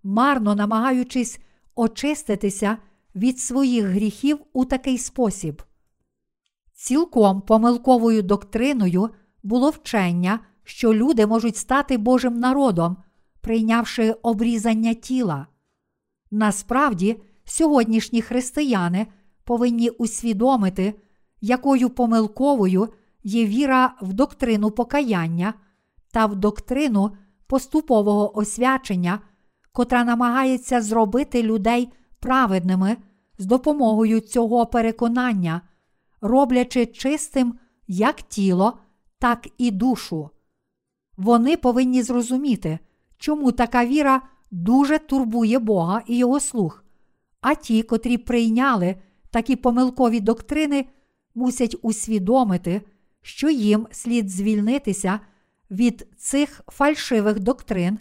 марно 0.02 0.54
намагаючись 0.54 1.40
очиститися 1.74 2.76
від 3.14 3.40
своїх 3.40 3.84
гріхів 3.84 4.38
у 4.52 4.64
такий 4.64 4.98
спосіб. 4.98 5.62
Цілком 6.74 7.40
помилковою 7.40 8.22
доктриною 8.22 9.10
було 9.42 9.70
вчення, 9.70 10.40
що 10.64 10.94
люди 10.94 11.26
можуть 11.26 11.56
стати 11.56 11.98
Божим 11.98 12.38
народом, 12.38 12.96
прийнявши 13.40 14.12
обрізання 14.12 14.94
тіла. 14.94 15.46
Насправді, 16.30 17.22
сьогоднішні 17.44 18.22
християни 18.22 19.06
повинні 19.44 19.90
усвідомити, 19.90 20.94
якою 21.40 21.90
помилковою 21.90 22.88
є 23.24 23.46
віра 23.46 23.94
в 24.02 24.12
доктрину 24.12 24.70
покаяння 24.70 25.54
та 26.12 26.26
в 26.26 26.36
доктрину 26.36 27.16
поступового 27.46 28.38
освячення, 28.38 29.18
котра 29.72 30.04
намагається 30.04 30.80
зробити 30.80 31.42
людей 31.42 31.92
праведними 32.22 32.96
з 33.38 33.46
допомогою 33.46 34.20
цього 34.20 34.66
переконання, 34.66 35.60
роблячи 36.20 36.86
чистим 36.86 37.54
як 37.88 38.22
тіло, 38.22 38.78
так 39.18 39.48
і 39.58 39.70
душу. 39.70 40.30
Вони 41.16 41.56
повинні 41.56 42.02
зрозуміти, 42.02 42.78
чому 43.18 43.52
така 43.52 43.86
віра 43.86 44.22
дуже 44.50 44.98
турбує 44.98 45.58
Бога 45.58 46.02
і 46.06 46.16
Його 46.16 46.40
слух, 46.40 46.84
а 47.40 47.54
ті, 47.54 47.82
котрі 47.82 48.18
прийняли 48.18 48.96
такі 49.30 49.56
помилкові 49.56 50.20
доктрини, 50.20 50.86
мусять 51.34 51.76
усвідомити, 51.82 52.82
що 53.22 53.50
їм 53.50 53.86
слід 53.90 54.30
звільнитися 54.30 55.20
від 55.70 56.06
цих 56.16 56.60
фальшивих 56.66 57.40
доктрин 57.40 57.98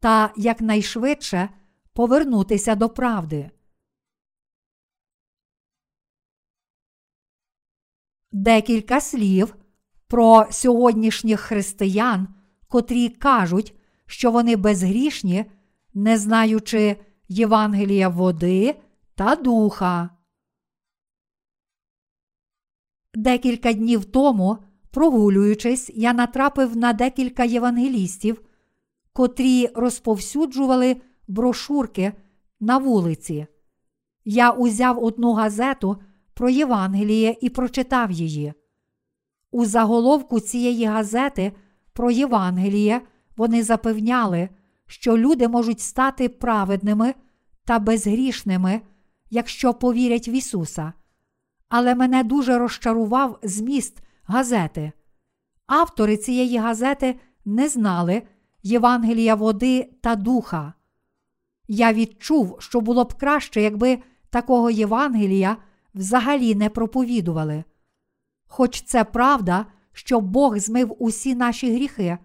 та 0.00 0.32
якнайшвидше 0.36 1.48
повернутися 1.96 2.74
до 2.74 2.88
правди. 2.88 3.50
Декілька 8.32 9.00
слів 9.00 9.56
про 10.06 10.46
сьогоднішніх 10.50 11.40
християн, 11.40 12.28
котрі 12.68 13.08
кажуть, 13.08 13.74
що 14.06 14.30
вони 14.30 14.56
безгрішні, 14.56 15.44
не 15.94 16.18
знаючи 16.18 16.96
Євангелія 17.28 18.08
води 18.08 18.74
та 19.14 19.36
духа. 19.36 20.10
Декілька 23.14 23.72
днів 23.72 24.04
тому, 24.04 24.58
прогулюючись, 24.90 25.90
я 25.94 26.12
натрапив 26.12 26.76
на 26.76 26.92
декілька 26.92 27.44
євангелістів, 27.44 28.42
котрі 29.12 29.68
розповсюджували 29.74 30.96
брошурки 31.28 32.12
на 32.60 32.78
вулиці. 32.78 33.46
Я 34.24 34.50
узяв 34.50 35.04
одну 35.04 35.32
газету 35.32 35.96
про 36.34 36.48
Євангеліє 36.48 37.36
і 37.40 37.50
прочитав 37.50 38.10
її. 38.10 38.52
У 39.50 39.64
заголовку 39.64 40.40
цієї 40.40 40.84
газети 40.84 41.52
про 41.92 42.10
Євангеліє 42.10 43.00
вони 43.36 43.62
запевняли, 43.62 44.48
що 44.86 45.18
люди 45.18 45.48
можуть 45.48 45.80
стати 45.80 46.28
праведними 46.28 47.14
та 47.64 47.78
безгрішними, 47.78 48.80
якщо 49.30 49.74
повірять 49.74 50.28
в 50.28 50.30
Ісуса. 50.30 50.92
Але 51.68 51.94
мене 51.94 52.24
дуже 52.24 52.58
розчарував 52.58 53.38
зміст 53.42 54.02
газети. 54.24 54.92
Автори 55.66 56.16
цієї 56.16 56.58
газети 56.58 57.20
не 57.44 57.68
знали 57.68 58.22
Євангелія 58.62 59.34
води 59.34 59.90
та 60.00 60.16
духа. 60.16 60.72
Я 61.68 61.92
відчув, 61.92 62.56
що 62.58 62.80
було 62.80 63.04
б 63.04 63.14
краще, 63.14 63.62
якби 63.62 63.98
такого 64.30 64.70
Євангелія 64.70 65.56
взагалі 65.94 66.54
не 66.54 66.70
проповідували. 66.70 67.64
Хоч 68.46 68.82
це 68.82 69.04
правда, 69.04 69.66
що 69.92 70.20
Бог 70.20 70.58
змив 70.58 70.96
усі 70.98 71.34
наші 71.34 71.74
гріхи, 71.74 72.18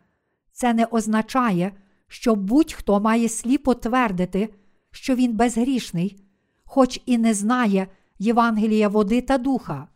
це 0.52 0.74
не 0.74 0.86
означає, 0.86 1.72
що 2.08 2.36
будь-хто 2.36 3.00
має 3.00 3.30
сліпо 3.30 3.74
твердити, 3.74 4.54
що 4.92 5.16
він 5.16 5.36
безгрішний, 5.36 6.24
хоч 6.64 7.02
і 7.06 7.18
не 7.18 7.34
знає 7.34 7.88
Євангелія 8.20 8.88
води 8.88 9.22
та 9.22 9.38
духа. 9.38 9.88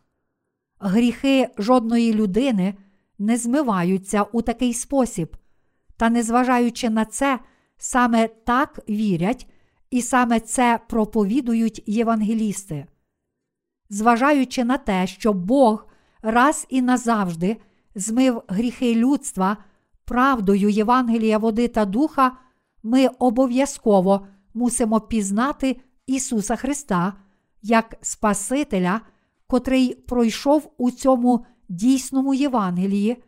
Гріхи 0.78 1.48
жодної 1.58 2.14
людини 2.14 2.74
не 3.18 3.36
змиваються 3.36 4.22
у 4.22 4.42
такий 4.42 4.74
спосіб, 4.74 5.36
та, 5.96 6.10
незважаючи 6.10 6.90
на 6.90 7.04
це, 7.04 7.38
саме 7.78 8.28
так 8.28 8.80
вірять 8.88 9.46
і 9.90 10.02
саме 10.02 10.40
це 10.40 10.80
проповідують 10.88 11.82
євангелісти. 11.86 12.86
Зважаючи 13.90 14.64
на 14.64 14.78
те, 14.78 15.06
що 15.06 15.32
Бог 15.32 15.86
раз 16.22 16.66
і 16.68 16.82
назавжди 16.82 17.56
змив 17.94 18.42
гріхи 18.48 18.94
людства 18.94 19.56
правдою 20.04 20.68
Євангелія 20.68 21.38
води 21.38 21.68
та 21.68 21.84
духа, 21.84 22.32
ми 22.82 23.06
обов'язково 23.06 24.26
мусимо 24.54 25.00
пізнати 25.00 25.80
Ісуса 26.06 26.56
Христа 26.56 27.12
як 27.62 27.96
Спасителя, 28.00 29.00
котрий 29.46 29.94
пройшов 29.94 30.74
у 30.78 30.90
цьому 30.90 31.46
дійсному 31.68 32.34
Євангелії, 32.34 33.22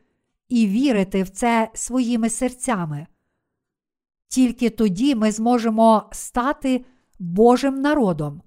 і 0.49 0.67
вірити 0.67 1.23
в 1.23 1.29
це 1.29 1.71
своїми 1.75 2.31
серцями. 2.31 3.07
Тільки 4.29 4.71
тоді 4.71 5.15
ми 5.15 5.33
зможемо 5.33 6.03
стати 6.13 6.85
Божим 7.19 7.81
народом. 7.81 8.43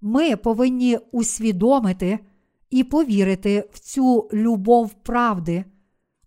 Ми 0.00 0.36
повинні 0.36 0.98
усвідомити 1.12 2.18
і 2.70 2.84
повірити 2.84 3.68
в 3.72 3.78
цю 3.78 4.28
любов 4.32 4.94
правди, 4.94 5.64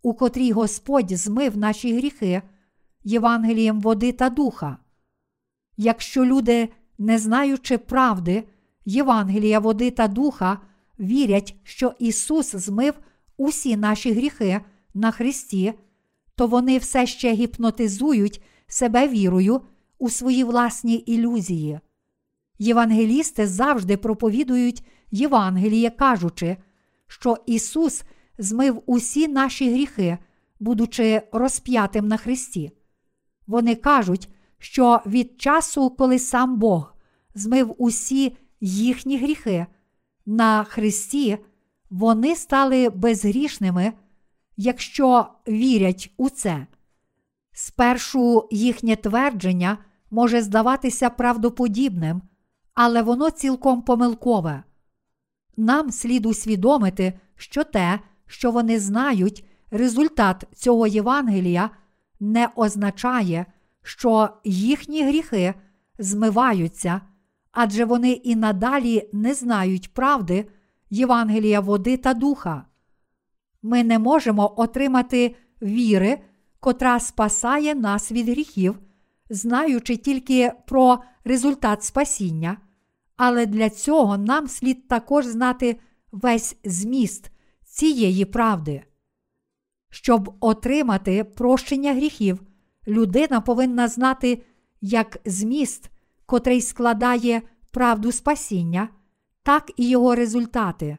у 0.02 0.14
котрій 0.14 0.52
Господь 0.52 1.12
змив 1.12 1.58
наші 1.58 1.98
гріхи 1.98 2.42
Євангелієм 3.04 3.82
води 3.82 4.12
та 4.12 4.30
духа. 4.30 4.78
Якщо 5.78 6.26
люди, 6.26 6.70
не 6.98 7.20
знаючи 7.20 7.78
правди, 7.78 8.44
Євангелія 8.86 9.60
води 9.60 9.92
та 9.92 10.08
духа, 10.08 10.60
вірять, 11.00 11.56
що 11.64 11.94
Ісус 12.00 12.56
змив 12.56 12.94
усі 13.38 13.78
наші 13.78 14.12
гріхи 14.14 14.62
на 14.94 15.12
Христі, 15.12 15.74
то 16.36 16.48
вони 16.48 16.78
все 16.78 17.06
ще 17.06 17.34
гіпнотизують 17.34 18.42
себе 18.68 19.08
вірою 19.08 19.62
у 20.00 20.10
свої 20.10 20.44
власні 20.44 20.96
ілюзії. 20.96 21.80
Євангелісти 22.60 23.48
завжди 23.48 23.98
проповідують 23.98 24.86
Євангеліє, 25.12 25.90
кажучи, 25.90 26.58
що 27.08 27.38
Ісус 27.46 28.04
змив 28.38 28.82
усі 28.86 29.28
наші 29.28 29.72
гріхи, 29.74 30.18
будучи 30.60 31.22
розп'ятим 31.32 32.08
на 32.08 32.18
Христі. 32.18 32.72
Вони 33.48 33.76
кажуть, 33.76 34.30
що 34.58 35.02
від 35.06 35.42
часу, 35.42 35.90
коли 35.90 36.20
сам 36.20 36.60
Бог 36.60 36.96
змив 37.36 37.76
усі 37.78 38.38
їхні 38.62 39.18
гріхи 39.18 39.66
на 40.26 40.64
Христі, 40.64 41.38
вони 41.90 42.36
стали 42.36 42.90
безгрішними, 42.90 43.94
якщо 44.58 45.28
вірять 45.48 46.14
у 46.18 46.30
це. 46.30 46.68
Спершу 47.58 48.48
їхнє 48.52 48.96
твердження 48.96 49.78
може 50.12 50.42
здаватися 50.42 51.10
правдоподібним, 51.10 52.22
але 52.74 53.02
воно 53.02 53.30
цілком 53.30 53.82
помилкове. 53.82 54.64
Нам 55.58 55.92
слід 55.92 56.26
усвідомити, 56.26 57.20
що 57.36 57.64
те, 57.64 58.00
що 58.28 58.52
вони 58.52 58.80
знають, 58.80 59.46
результат 59.72 60.44
цього 60.56 60.88
Євангелія 60.88 61.70
не 62.20 62.50
означає, 62.56 63.46
що 63.84 64.30
їхні 64.44 65.04
гріхи 65.04 65.54
змиваються, 66.00 67.02
адже 67.52 67.86
вони 67.86 68.12
і 68.12 68.36
надалі 68.36 69.10
не 69.14 69.34
знають 69.34 69.94
правди 69.94 70.46
Євангелія 70.90 71.60
води 71.60 71.98
та 71.98 72.14
духа. 72.14 72.66
Ми 73.62 73.84
не 73.84 74.00
можемо 74.00 74.54
отримати 74.58 75.36
віри, 75.62 76.20
котра 76.66 77.00
спасає 77.00 77.76
нас 77.76 78.12
від 78.12 78.30
гріхів, 78.30 78.80
знаючи 79.30 79.98
тільки 79.98 80.52
про 80.68 81.00
результат 81.24 81.84
спасіння, 81.84 82.58
але 83.18 83.46
для 83.46 83.70
цього 83.70 84.18
нам 84.18 84.48
слід 84.48 84.88
також 84.88 85.26
знати 85.26 85.80
весь 86.12 86.58
зміст 86.64 87.32
цієї 87.66 88.26
правди. 88.26 88.84
Щоб 89.90 90.36
отримати 90.40 91.24
прощення 91.24 91.94
гріхів, 91.94 92.42
людина 92.88 93.42
повинна 93.42 93.88
знати 93.88 94.44
як 94.82 95.18
зміст, 95.26 95.92
котрий 96.26 96.62
складає 96.62 97.42
правду 97.72 98.12
спасіння, 98.12 98.90
так 99.44 99.72
і 99.78 99.90
його 99.90 100.16
результати, 100.16 100.98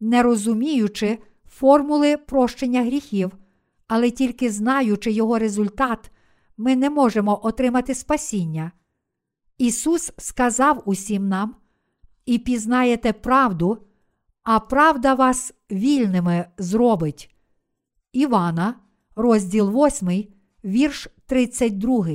не 0.00 0.22
розуміючи 0.22 1.18
формули 1.46 2.16
прощення 2.16 2.82
гріхів, 2.82 3.32
але 3.94 4.10
тільки 4.10 4.50
знаючи 4.50 5.10
його 5.12 5.38
результат, 5.38 6.10
ми 6.56 6.76
не 6.76 6.90
можемо 6.90 7.40
отримати 7.42 7.94
спасіння. 7.94 8.72
Ісус 9.58 10.12
сказав 10.18 10.82
усім 10.86 11.28
нам, 11.28 11.56
і 12.26 12.38
пізнаєте 12.38 13.12
правду, 13.12 13.78
а 14.42 14.60
правда 14.60 15.14
вас 15.14 15.54
вільними 15.70 16.46
зробить. 16.58 17.34
Івана, 18.12 18.74
розділ 19.16 19.84
8, 19.86 20.24
вірш 20.64 21.08
32. 21.26 22.06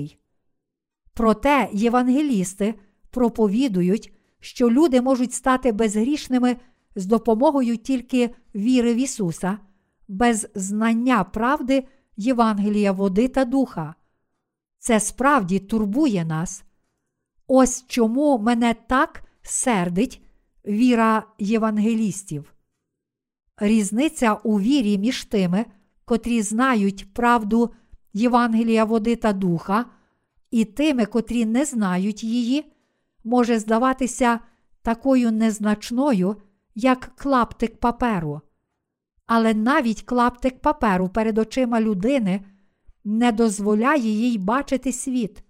Проте 1.13 1.69
євангелісти 1.73 2.73
проповідують, 3.09 4.13
що 4.39 4.71
люди 4.71 5.01
можуть 5.01 5.33
стати 5.33 5.71
безгрішними 5.71 6.55
з 6.95 7.05
допомогою 7.05 7.77
тільки 7.77 8.35
віри 8.55 8.93
в 8.93 8.97
Ісуса, 8.97 9.59
без 10.07 10.47
знання 10.55 11.23
правди 11.23 11.87
Євангелія 12.17 12.91
води 12.91 13.27
та 13.27 13.45
духа. 13.45 13.95
Це 14.79 14.99
справді 14.99 15.59
турбує 15.59 16.25
нас. 16.25 16.63
Ось 17.47 17.85
чому 17.87 18.37
мене 18.37 18.75
так 18.87 19.23
сердить 19.41 20.21
віра 20.65 21.23
євангелістів. 21.39 22.53
Різниця 23.57 24.33
у 24.33 24.59
вірі 24.59 24.97
між 24.97 25.25
тими, 25.25 25.65
котрі 26.05 26.41
знають 26.41 27.13
правду 27.13 27.73
Євангелія 28.13 28.85
води 28.85 29.15
та 29.15 29.33
духа, 29.33 29.85
і 30.51 30.65
тими, 30.65 31.05
котрі 31.05 31.45
не 31.45 31.65
знають 31.65 32.23
її, 32.23 32.73
може 33.23 33.59
здаватися 33.59 34.39
такою 34.81 35.31
незначною, 35.31 36.35
як 36.75 37.11
клаптик 37.15 37.79
паперу. 37.79 38.41
Але 39.27 39.53
навіть 39.53 40.01
клаптик 40.01 40.59
паперу 40.61 41.09
перед 41.09 41.37
очима 41.37 41.81
людини 41.81 42.41
не 43.03 43.31
дозволяє 43.31 44.09
їй 44.09 44.37
бачити 44.37 44.91
світ. 44.91 45.43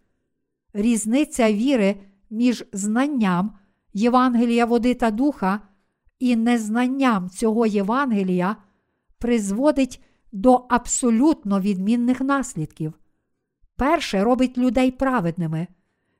Різниця 0.73 1.53
віри 1.53 1.95
між 2.29 2.65
знанням 2.73 3.57
Євангелія 3.93 4.65
води 4.65 4.93
та 4.93 5.11
духа 5.11 5.61
і 6.19 6.35
незнанням 6.35 7.29
цього 7.29 7.65
Євангелія 7.65 8.55
призводить 9.17 10.03
до 10.31 10.65
абсолютно 10.69 11.59
відмінних 11.59 12.21
наслідків. 12.21 12.93
Перше 13.75 14.23
робить 14.23 14.57
людей 14.57 14.91
праведними, 14.91 15.67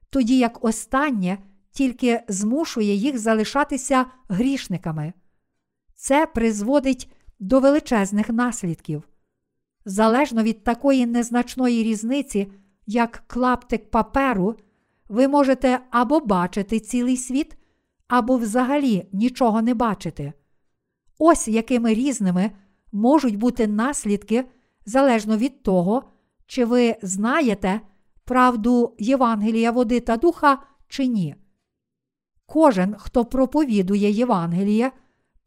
тоді 0.09 0.37
як 0.37 0.63
останнє 0.63 1.37
тільки 1.71 2.23
змушує 2.27 2.93
їх 2.93 3.17
залишатися 3.17 4.05
грішниками. 4.29 5.13
Це 5.95 6.25
призводить 6.25 7.11
до 7.39 7.59
величезних 7.59 8.29
наслідків. 8.29 9.03
Залежно 9.85 10.43
від 10.43 10.63
такої 10.63 11.05
незначної 11.05 11.83
різниці, 11.83 12.51
як 12.85 13.23
клаптик 13.27 13.91
паперу, 13.91 14.55
ви 15.09 15.27
можете 15.27 15.79
або 15.91 16.19
бачити 16.19 16.79
цілий 16.79 17.17
світ, 17.17 17.57
або 18.07 18.37
взагалі 18.37 19.07
нічого 19.11 19.61
не 19.61 19.73
бачити. 19.73 20.33
Ось 21.19 21.47
якими 21.47 21.93
різними 21.93 22.51
можуть 22.91 23.35
бути 23.35 23.67
наслідки 23.67 24.45
залежно 24.85 25.37
від 25.37 25.63
того, 25.63 26.03
чи 26.47 26.65
ви 26.65 26.95
знаєте 27.01 27.81
правду 28.25 28.95
Євангелія 28.99 29.71
води 29.71 29.99
та 29.99 30.17
духа 30.17 30.57
чи 30.87 31.07
ні. 31.07 31.35
Кожен, 32.45 32.95
хто 32.99 33.25
проповідує 33.25 34.09
Євангеліє, 34.11 34.91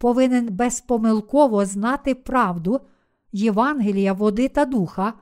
повинен 0.00 0.48
безпомилково 0.50 1.64
знати 1.64 2.14
правду 2.14 2.80
Євангелія 3.32 4.12
води 4.12 4.48
та 4.48 4.64
духа 4.64 5.14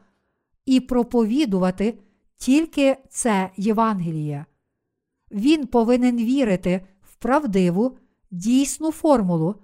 і 0.66 0.80
проповідувати 0.80 1.98
тільки 2.36 2.96
це 3.10 3.50
Євангеліє. 3.56 4.46
Він 5.30 5.66
повинен 5.66 6.16
вірити 6.16 6.86
в 7.02 7.16
правдиву, 7.16 7.98
дійсну 8.30 8.92
формулу, 8.92 9.54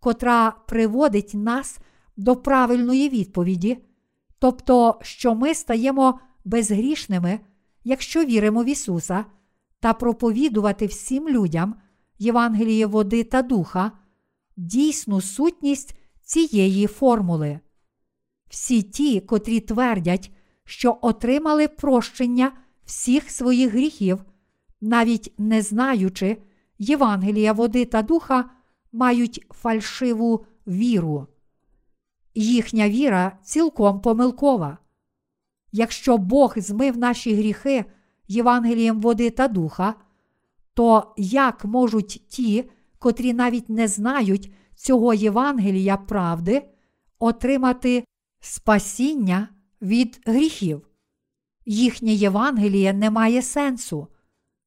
котра 0.00 0.50
приводить 0.50 1.34
нас 1.34 1.78
до 2.16 2.36
правильної 2.36 3.08
відповіді, 3.08 3.78
тобто, 4.38 4.98
що 5.02 5.34
ми 5.34 5.54
стаємо 5.54 6.20
безгрішними, 6.44 7.40
якщо 7.84 8.24
віримо 8.24 8.62
в 8.62 8.66
Ісуса, 8.66 9.24
та 9.80 9.92
проповідувати 9.92 10.86
всім 10.86 11.28
людям 11.28 11.74
Євангеліє 12.18 12.86
води 12.86 13.24
та 13.24 13.42
духа, 13.42 13.92
дійсну 14.56 15.20
сутність 15.20 15.94
цієї 16.22 16.86
формули. 16.86 17.60
Всі 18.48 18.82
ті, 18.82 19.20
котрі 19.20 19.60
твердять, 19.60 20.32
що 20.64 20.98
отримали 21.02 21.68
прощення 21.68 22.52
всіх 22.84 23.30
своїх 23.30 23.72
гріхів, 23.72 24.24
навіть 24.80 25.34
не 25.38 25.62
знаючи 25.62 26.36
Євангелія 26.78 27.52
води 27.52 27.84
та 27.84 28.02
духа, 28.02 28.50
мають 28.92 29.46
фальшиву 29.50 30.46
віру. 30.66 31.26
Їхня 32.34 32.88
віра 32.88 33.38
цілком 33.42 34.00
помилкова. 34.00 34.78
Якщо 35.72 36.18
Бог 36.18 36.54
змив 36.56 36.98
наші 36.98 37.34
гріхи 37.34 37.84
Євангелієм 38.28 39.00
води 39.00 39.30
та 39.30 39.48
духа, 39.48 39.94
то 40.74 41.14
як 41.16 41.64
можуть 41.64 42.24
ті, 42.28 42.70
котрі 43.00 43.32
навіть 43.32 43.68
не 43.68 43.88
знають 43.88 44.52
цього 44.74 45.14
Євангелія 45.14 45.96
правди, 45.96 46.62
отримати 47.18 48.04
спасіння 48.40 49.48
від 49.82 50.20
гріхів? 50.26 50.86
Їхнє 51.66 52.12
Євангеліє 52.12 52.92
не 52.92 53.10
має 53.10 53.42
сенсу. 53.42 54.06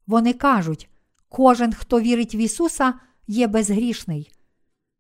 Вони 0.08 0.34
кажуть, 0.34 0.90
кожен, 1.30 1.74
хто 1.74 2.00
вірить 2.00 2.36
в 2.36 2.38
Ісуса, 2.38 2.94
є 3.28 3.48
безгрішний, 3.48 4.32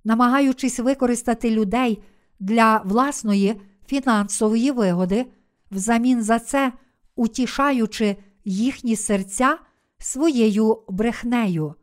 намагаючись 0.03 0.79
використати 0.79 1.49
людей 1.51 2.03
для 2.39 2.77
власної 2.77 3.61
фінансової 3.87 4.71
вигоди, 4.71 5.25
взамін 5.71 6.23
за 6.23 6.39
це 6.39 6.73
утішаючи 7.15 8.17
їхні 8.45 8.95
серця 8.95 9.57
своєю 9.97 10.83
брехнею. 10.89 11.75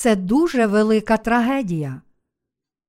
Це 0.00 0.16
дуже 0.16 0.66
велика 0.66 1.16
трагедія. 1.16 2.02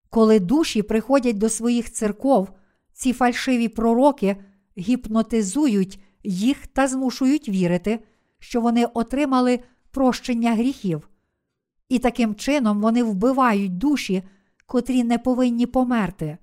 Коли 0.09 0.39
душі 0.39 0.81
приходять 0.81 1.37
до 1.37 1.49
своїх 1.49 1.91
церков, 1.91 2.49
ці 2.93 3.13
фальшиві 3.13 3.67
пророки 3.67 4.37
гіпнотизують 4.77 5.99
їх 6.23 6.67
та 6.67 6.87
змушують 6.87 7.49
вірити, 7.49 7.99
що 8.39 8.61
вони 8.61 8.85
отримали 8.85 9.59
прощення 9.91 10.55
гріхів. 10.55 11.09
І 11.89 11.99
таким 11.99 12.35
чином 12.35 12.81
вони 12.81 13.03
вбивають 13.03 13.77
душі, 13.77 14.23
котрі 14.65 15.03
не 15.03 15.17
повинні 15.17 15.65
померти. 15.65 16.37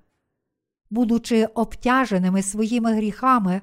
Будучи 0.89 1.45
обтяженими 1.45 2.41
своїми 2.41 2.93
гріхами, 2.93 3.61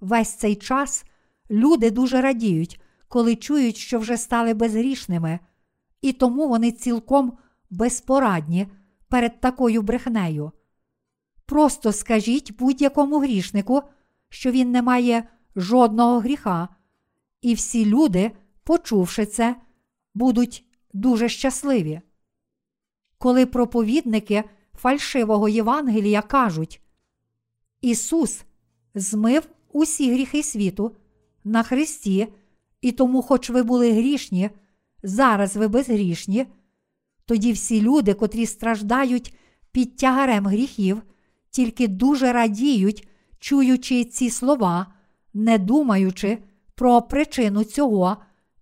весь 0.00 0.34
цей 0.34 0.56
час 0.56 1.04
люди 1.50 1.90
дуже 1.90 2.20
радіють, 2.20 2.80
коли 3.08 3.36
чують, 3.36 3.76
що 3.76 3.98
вже 3.98 4.16
стали 4.16 4.54
безгрішними, 4.54 5.38
і 6.02 6.12
тому 6.12 6.48
вони 6.48 6.72
цілком 6.72 7.38
безпорадні 7.70 8.66
перед 9.08 9.40
такою 9.40 9.82
брехнею. 9.82 10.52
Просто 11.46 11.92
скажіть 11.92 12.56
будь-якому 12.56 13.18
грішнику, 13.18 13.82
що 14.28 14.50
він 14.50 14.70
не 14.70 14.82
має 14.82 15.28
жодного 15.56 16.18
гріха, 16.18 16.68
і 17.42 17.54
всі 17.54 17.86
люди, 17.86 18.32
почувши 18.64 19.26
це, 19.26 19.56
будуть 20.14 20.64
дуже 20.92 21.28
щасливі. 21.28 22.00
Коли 23.18 23.46
проповідники 23.46 24.44
фальшивого 24.74 25.48
Євангелія 25.48 26.22
кажуть, 26.22 26.82
Ісус 27.80 28.44
змив 28.94 29.48
усі 29.72 30.12
гріхи 30.12 30.42
світу 30.42 30.96
на 31.44 31.62
Христі, 31.62 32.28
і 32.80 32.92
тому, 32.92 33.22
хоч 33.22 33.50
ви 33.50 33.62
були 33.62 33.92
грішні, 33.92 34.50
зараз 35.02 35.56
ви 35.56 35.68
безгрішні, 35.68 36.46
тоді 37.26 37.52
всі 37.52 37.82
люди, 37.82 38.14
котрі 38.14 38.46
страждають 38.46 39.34
під 39.72 39.96
тягарем 39.96 40.46
гріхів, 40.46 41.02
тільки 41.50 41.88
дуже 41.88 42.32
радіють, 42.32 43.08
чуючи 43.38 44.04
ці 44.04 44.30
слова, 44.30 44.86
не 45.34 45.58
думаючи 45.58 46.38
про 46.74 47.02
причину 47.02 47.64
цього, 47.64 48.16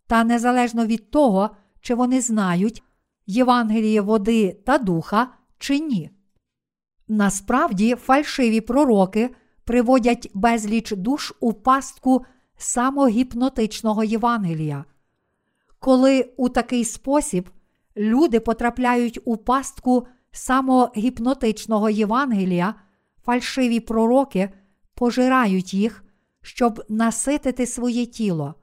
та 0.07 0.25
незалежно 0.25 0.87
від 0.87 1.11
того, 1.11 1.51
чи 1.81 1.95
вони 1.95 2.21
знають 2.21 2.83
Євангеліє 3.27 4.01
води 4.01 4.61
та 4.67 4.79
духа 4.79 5.29
чи 5.59 5.79
ні. 5.79 6.11
Насправді, 7.09 7.95
фальшиві 7.95 8.61
пророки 8.61 9.31
приводять 9.65 10.31
безліч 10.35 10.93
душ 10.93 11.35
у 11.41 11.53
пастку 11.53 12.25
самогіпнотичного 12.57 14.05
Євангелія. 14.05 14.85
Коли 15.79 16.33
у 16.37 16.49
такий 16.49 16.85
спосіб 16.85 17.51
люди 17.97 18.41
потрапляють 18.41 19.19
у 19.25 19.37
пастку 19.37 20.07
самогіпнотичного 20.31 21.91
Євангелія, 21.91 22.75
фальшиві 23.25 23.81
пророки 23.81 24.51
пожирають 24.95 25.75
їх, 25.75 26.05
щоб 26.43 26.85
наситити 26.89 27.67
своє 27.67 28.07
тіло. 28.07 28.55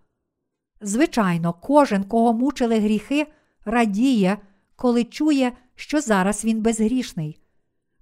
Звичайно, 0.81 1.53
кожен, 1.53 2.03
кого 2.03 2.33
мучили 2.33 2.79
гріхи, 2.79 3.27
радіє, 3.65 4.37
коли 4.75 5.03
чує, 5.03 5.51
що 5.75 6.01
зараз 6.01 6.45
він 6.45 6.61
безгрішний. 6.61 7.41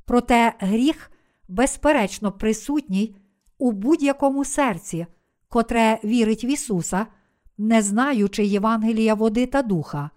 Проте 0.05 0.53
гріх, 0.59 1.11
безперечно, 1.47 2.31
присутній 2.31 3.15
у 3.57 3.71
будь-якому 3.71 4.45
серці, 4.45 5.05
котре 5.49 5.99
вірить 6.03 6.43
в 6.43 6.45
Ісуса, 6.45 7.07
не 7.57 7.81
знаючи 7.81 8.45
Євангелія 8.45 9.13
води 9.13 9.45
та 9.45 9.61
духа. 9.61 10.09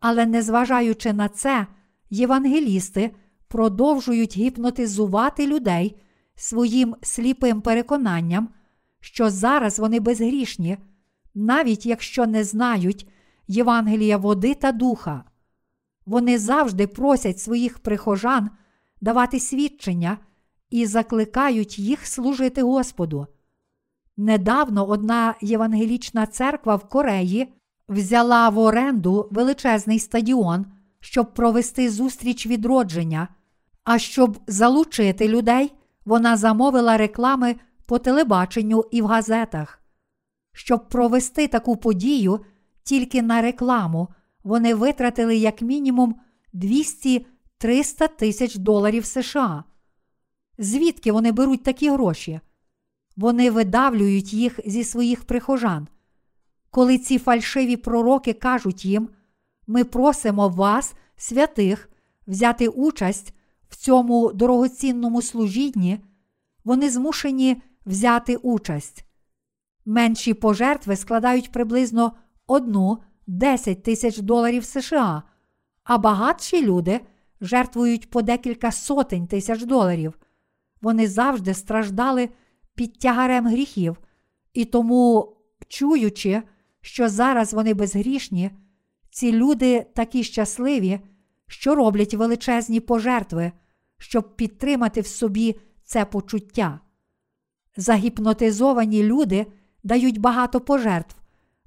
Але 0.00 0.26
незважаючи 0.26 1.12
на 1.12 1.28
це, 1.28 1.66
євангелісти 2.10 3.10
продовжують 3.48 4.36
гіпнотизувати 4.36 5.46
людей 5.46 5.96
своїм 6.34 6.96
сліпим 7.02 7.60
переконанням, 7.60 8.48
що 9.00 9.30
зараз 9.30 9.78
вони 9.78 10.00
безгрішні, 10.00 10.78
навіть 11.34 11.86
якщо 11.86 12.26
не 12.26 12.44
знають 12.44 13.08
Євангелія 13.48 14.16
води 14.16 14.54
та 14.54 14.72
духа. 14.72 15.24
Вони 16.06 16.38
завжди 16.38 16.86
просять 16.86 17.38
своїх 17.38 17.78
прихожан 17.78 18.50
давати 19.00 19.40
свідчення 19.40 20.18
і 20.70 20.86
закликають 20.86 21.78
їх 21.78 22.06
служити 22.06 22.62
Господу. 22.62 23.26
Недавно 24.16 24.86
одна 24.88 25.34
євангелічна 25.40 26.26
церква 26.26 26.76
в 26.76 26.88
Кореї 26.88 27.52
взяла 27.88 28.48
в 28.48 28.58
оренду 28.58 29.28
величезний 29.30 29.98
стадіон, 29.98 30.66
щоб 31.00 31.34
провести 31.34 31.90
зустріч 31.90 32.46
відродження, 32.46 33.28
а 33.84 33.98
щоб 33.98 34.38
залучити 34.46 35.28
людей, 35.28 35.72
вона 36.04 36.36
замовила 36.36 36.96
реклами 36.96 37.56
по 37.86 37.98
телебаченню 37.98 38.84
і 38.90 39.02
в 39.02 39.06
газетах. 39.06 39.82
Щоб 40.52 40.88
провести 40.88 41.48
таку 41.48 41.76
подію 41.76 42.40
тільки 42.82 43.22
на 43.22 43.42
рекламу, 43.42 44.08
вони 44.44 44.74
витратили 44.74 45.36
як 45.36 45.62
мінімум 45.62 46.16
200-300 46.54 47.24
тисяч 48.16 48.56
доларів 48.56 49.04
США. 49.04 49.64
Звідки 50.58 51.12
вони 51.12 51.32
беруть 51.32 51.62
такі 51.62 51.90
гроші? 51.90 52.40
Вони 53.16 53.50
видавлюють 53.50 54.32
їх 54.32 54.60
зі 54.66 54.84
своїх 54.84 55.24
прихожан. 55.24 55.88
Коли 56.70 56.98
ці 56.98 57.18
фальшиві 57.18 57.76
пророки 57.76 58.32
кажуть 58.32 58.84
їм, 58.84 59.08
ми 59.66 59.84
просимо 59.84 60.48
вас, 60.48 60.94
святих, 61.16 61.90
взяти 62.26 62.68
участь 62.68 63.34
в 63.68 63.76
цьому 63.76 64.32
дорогоцінному 64.32 65.22
служінні, 65.22 66.00
вони 66.64 66.90
змушені 66.90 67.62
взяти 67.86 68.36
участь. 68.36 69.04
Менші 69.84 70.34
пожертви 70.34 70.96
складають 70.96 71.52
приблизно 71.52 72.12
одну 72.46 72.98
10 73.26 73.82
тисяч 73.82 74.18
доларів 74.18 74.64
США, 74.64 75.22
а 75.84 75.98
багатші 75.98 76.66
люди 76.66 77.00
жертвують 77.40 78.10
по 78.10 78.22
декілька 78.22 78.72
сотень 78.72 79.26
тисяч 79.26 79.62
доларів. 79.62 80.18
Вони 80.82 81.08
завжди 81.08 81.54
страждали 81.54 82.28
під 82.76 82.98
тягарем 82.98 83.46
гріхів, 83.46 83.96
і 84.54 84.64
тому, 84.64 85.36
чуючи, 85.68 86.42
що 86.80 87.08
зараз 87.08 87.54
вони 87.54 87.74
безгрішні, 87.74 88.50
ці 89.10 89.32
люди 89.32 89.86
такі 89.94 90.24
щасливі, 90.24 91.00
що 91.46 91.74
роблять 91.74 92.14
величезні 92.14 92.80
пожертви, 92.80 93.52
щоб 93.98 94.36
підтримати 94.36 95.00
в 95.00 95.06
собі 95.06 95.56
це 95.84 96.04
почуття. 96.04 96.80
Загіпнотизовані 97.76 99.02
люди 99.02 99.46
дають 99.82 100.18
багато 100.18 100.60
пожертв, 100.60 101.16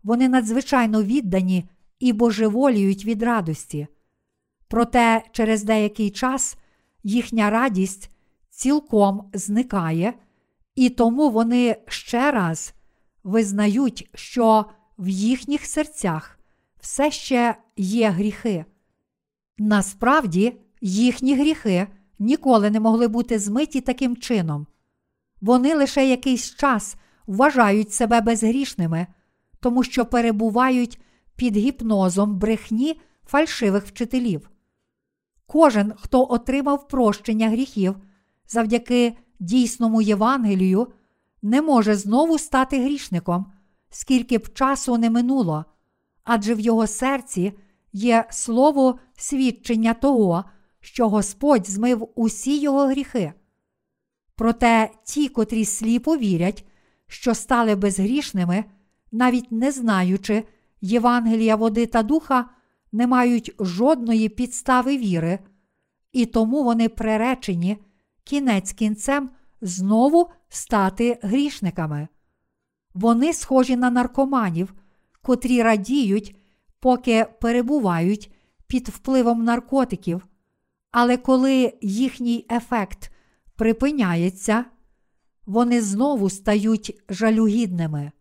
вони 0.04 0.30
надзвичайно 0.30 1.04
віддані 1.04 1.70
і 2.00 2.14
божеволіють 2.14 3.06
від 3.06 3.24
радості. 3.24 3.88
Проте 4.68 5.24
через 5.32 5.64
деякий 5.64 6.10
час 6.10 6.58
їхня 7.04 7.50
радість 7.50 8.12
цілком 8.50 9.30
зникає, 9.34 10.14
і 10.80 10.90
тому 10.90 11.30
вони 11.30 11.76
ще 11.88 12.32
раз 12.32 12.74
визнають, 13.24 14.10
що 14.16 14.66
в 14.98 15.08
їхніх 15.08 15.66
серцях 15.66 16.40
все 16.80 17.12
ще 17.12 17.56
є 17.78 18.10
гріхи. 18.10 18.66
Насправді, 19.58 20.58
їхні 20.82 21.36
гріхи 21.36 21.88
ніколи 22.20 22.70
не 22.70 22.80
могли 22.80 23.08
бути 23.08 23.40
змиті 23.40 23.82
таким 23.82 24.18
чином. 24.18 24.68
Вони 25.42 25.76
лише 25.76 26.10
якийсь 26.10 26.56
час 26.56 26.96
вважають 27.28 27.94
себе 27.94 28.22
безгрішними, 28.22 29.08
тому 29.60 29.84
що 29.84 30.06
перебувають 30.06 31.02
під 31.36 31.58
гіпнозом 31.58 32.40
брехні 32.40 33.02
фальшивих 33.26 33.86
вчителів. 33.86 34.50
Кожен, 35.46 35.94
хто 35.98 36.28
отримав 36.30 36.88
прощення 36.88 37.50
гріхів 37.50 37.96
завдяки 38.48 39.18
дійсному 39.40 40.02
Євангелію, 40.02 40.88
не 41.42 41.62
може 41.62 41.96
знову 41.96 42.38
стати 42.38 42.84
грішником, 42.84 43.46
скільки 43.90 44.38
б 44.38 44.54
часу 44.54 44.98
не 44.98 45.10
минуло, 45.10 45.66
адже 46.24 46.56
в 46.56 46.60
його 46.60 46.88
серці 46.88 47.54
є 47.94 48.26
слово 48.30 49.00
свідчення 49.18 49.94
того, 49.94 50.46
що 50.82 51.10
Господь 51.10 51.70
змив 51.70 52.10
усі 52.16 52.60
його 52.60 52.88
гріхи. 52.88 53.34
Проте 54.36 54.90
ті, 55.04 55.30
котрі 55.30 55.66
сліпо 55.66 56.18
вірять, 56.18 56.66
що 57.08 57.36
стали 57.36 57.76
безгрішними, 57.76 58.66
навіть 59.12 59.52
не 59.52 59.72
знаючи 59.72 60.44
Євангелія 60.82 61.56
води 61.56 61.86
та 61.86 62.04
духа, 62.04 62.50
не 62.92 63.08
мають 63.08 63.56
жодної 63.60 64.30
підстави 64.30 64.98
віри, 64.98 65.40
і 66.12 66.26
тому 66.26 66.64
вони 66.64 66.90
приречені 66.90 67.78
кінець 68.30 68.74
кінцем 68.74 69.30
знову 69.62 70.30
стати 70.50 71.20
грішниками. 71.22 72.08
Вони 72.94 73.34
схожі 73.34 73.76
на 73.76 73.90
наркоманів, 73.90 74.74
котрі 75.22 75.62
радіють, 75.62 76.36
поки 76.80 77.26
перебувають 77.42 78.32
під 78.68 78.90
впливом 78.90 79.44
наркотиків, 79.44 80.28
але 80.92 81.18
коли 81.18 81.74
їхній 81.82 82.46
ефект 82.52 83.12
припиняється, 83.56 84.66
вони 85.46 85.82
знову 85.82 86.30
стають 86.30 87.04
жалюгідними. 87.10 88.12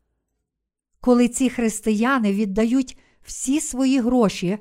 Коли 1.01 1.29
ці 1.29 1.51
християни 1.51 2.33
віддають 2.33 2.99
всі 3.23 3.61
свої 3.61 4.01
гроші 4.01 4.59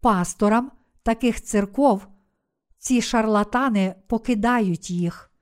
пасторам 0.00 0.70
таких 1.02 1.42
церков, 1.42 2.06
ці 2.78 3.02
шарлатани 3.02 3.94
покидають 4.06 4.90
їх. 4.90 5.32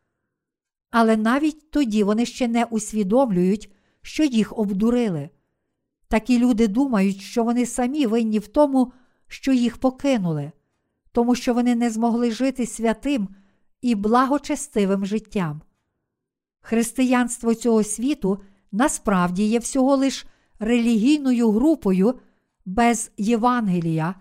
Але 0.91 1.16
навіть 1.16 1.70
тоді 1.70 2.03
вони 2.03 2.26
ще 2.26 2.49
не 2.49 2.64
усвідомлюють, 2.64 3.72
що 4.03 4.24
їх 4.24 4.59
обдурили. 4.59 5.30
Такі 6.09 6.39
люди 6.39 6.68
думають, 6.68 7.20
що 7.20 7.45
вони 7.45 7.66
самі 7.66 8.07
винні 8.07 8.39
в 8.39 8.49
тому, 8.49 8.93
що 9.28 9.53
їх 9.53 9.76
покинули, 9.78 10.53
тому 11.12 11.34
що 11.34 11.55
вони 11.55 11.74
не 11.74 11.91
змогли 11.91 12.30
жити 12.30 12.66
святим 12.66 13.28
і 13.80 13.95
благочестивим 13.95 15.07
життям. 15.07 15.62
Християнство 16.61 17.55
цього 17.55 17.82
світу 17.82 18.41
насправді 18.72 19.45
є 19.45 19.59
всього 19.59 19.97
лиш 19.97 20.26
релігійною 20.59 21.51
групою 21.51 22.14
без 22.64 23.12
Євангелія, 23.16 24.14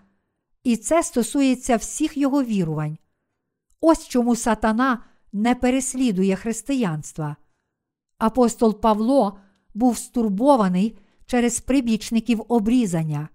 і 0.64 0.78
це 0.78 1.04
стосується 1.04 1.76
всіх 1.76 2.18
його 2.18 2.44
вірувань. 2.44 2.98
Ось 3.88 4.08
чому 4.08 4.36
сатана 4.36 5.00
не 5.34 5.56
переслідує 5.56 6.36
християнства. 6.36 7.36
Апостол 8.18 8.82
Павло 8.82 9.38
був 9.74 9.98
стурбований 9.98 10.98
через 11.26 11.60
прибічників 11.60 12.44
обрізання. 12.48 13.30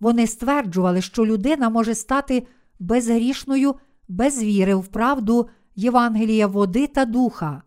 Вони 0.00 0.26
стверджували, 0.26 1.02
що 1.02 1.26
людина 1.26 1.70
може 1.70 1.94
стати 1.94 2.46
безгрішною 2.78 3.74
без 4.08 4.42
віри 4.42 4.74
в 4.74 4.86
правду 4.86 5.48
Євангелія 5.76 6.46
води 6.46 6.86
та 6.86 7.04
духа. 7.04 7.62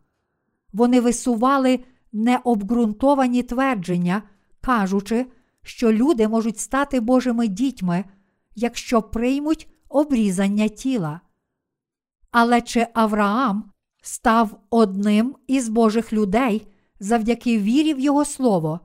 Вони 0.73 1.01
висували 1.01 1.79
необґрунтовані 2.11 3.43
твердження, 3.43 4.23
кажучи, 4.61 5.25
що 5.63 5.91
люди 5.91 6.27
можуть 6.27 6.59
стати 6.59 6.99
Божими 6.99 7.47
дітьми, 7.47 8.05
якщо 8.55 9.01
приймуть 9.01 9.67
обрізання 9.89 10.67
тіла. 10.67 11.21
Але 12.31 12.61
чи 12.61 12.87
Авраам 12.93 13.71
став 14.01 14.59
одним 14.69 15.35
із 15.47 15.69
Божих 15.69 16.13
людей 16.13 16.67
завдяки 16.99 17.59
вірі 17.59 17.93
в 17.93 17.99
Його 17.99 18.25
Слово? 18.25 18.79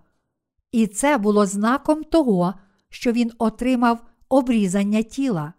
І 0.72 0.86
це 0.86 1.18
було 1.18 1.46
знаком 1.46 2.04
того, 2.04 2.54
що 2.88 3.12
він 3.12 3.32
отримав 3.38 4.04
обрізання 4.28 5.02
тіла. 5.02 5.52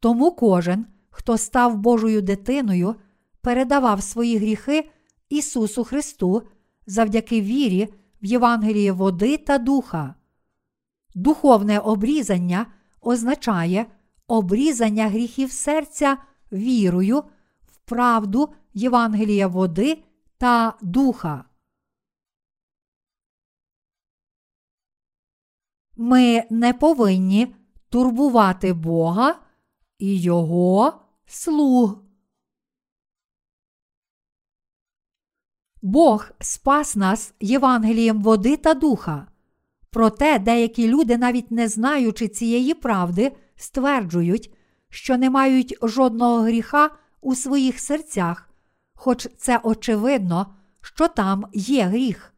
Тому 0.00 0.30
кожен, 0.32 0.86
хто 1.10 1.38
став 1.38 1.76
Божою 1.76 2.22
дитиною, 2.22 2.94
передавав 3.40 4.02
свої 4.02 4.38
гріхи 4.38 4.90
Ісусу 5.28 5.84
Христу 5.84 6.42
завдяки 6.86 7.40
вірі 7.40 7.88
в 8.22 8.26
Євангеліє 8.26 8.92
води 8.92 9.36
та 9.36 9.58
духа. 9.58 10.14
Духовне 11.14 11.78
обрізання 11.78 12.66
означає 13.00 13.86
обрізання 14.26 15.08
гріхів 15.08 15.52
серця 15.52 16.16
вірою 16.52 17.24
в 17.66 17.76
правду 17.84 18.54
Євангелія 18.74 19.46
води 19.46 20.04
та 20.38 20.74
духа. 20.82 21.44
Ми 25.96 26.44
не 26.50 26.74
повинні 26.74 27.54
турбувати 27.88 28.72
Бога 28.72 29.40
і 29.98 30.20
Його 30.20 31.00
слуг. 31.26 31.98
Бог 35.82 36.30
спас 36.40 36.96
нас 36.96 37.34
Євангелієм 37.40 38.22
води 38.22 38.56
та 38.56 38.74
духа. 38.74 39.26
Проте 39.90 40.38
деякі 40.38 40.88
люди, 40.88 41.18
навіть 41.18 41.50
не 41.50 41.68
знаючи 41.68 42.28
цієї 42.28 42.74
правди, 42.74 43.36
стверджують, 43.56 44.54
що 44.92 45.16
не 45.18 45.30
мають 45.30 45.78
жодного 45.82 46.40
гріха 46.40 46.90
у 47.20 47.34
своїх 47.34 47.80
серцях, 47.80 48.50
хоч 48.94 49.28
це 49.36 49.60
очевидно, 49.62 50.54
що 50.80 51.08
там 51.08 51.46
є 51.52 51.84
гріх. 51.84 52.34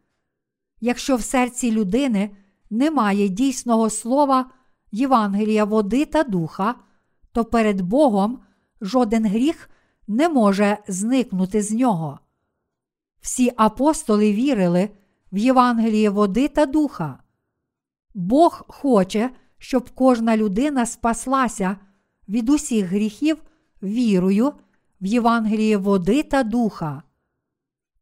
Якщо 0.80 1.16
в 1.16 1.22
серці 1.22 1.72
людини 1.72 2.36
немає 2.70 3.28
дійсного 3.28 3.90
слова 3.90 4.50
Євангелія 4.92 5.64
води 5.64 6.04
та 6.04 6.22
духа, 6.22 6.74
то 7.32 7.44
перед 7.44 7.80
Богом 7.80 8.42
жоден 8.80 9.26
гріх 9.26 9.70
не 10.08 10.28
може 10.28 10.78
зникнути 10.88 11.62
з 11.62 11.72
нього. 11.72 12.18
Всі 13.20 13.52
апостоли 13.56 14.32
вірили 14.32 14.90
в 15.32 15.38
Євангеліє 15.38 16.10
води 16.10 16.48
та 16.48 16.66
духа. 16.66 17.18
Бог 18.14 18.64
хоче, 18.68 19.30
щоб 19.58 19.90
кожна 19.90 20.36
людина 20.36 20.86
спаслася 20.86 21.76
від 22.28 22.48
усіх 22.48 22.86
гріхів 22.86 23.42
вірою 23.82 24.52
в 25.00 25.06
Євангеліє 25.06 25.76
води 25.76 26.22
та 26.22 26.42
духа. 26.42 27.02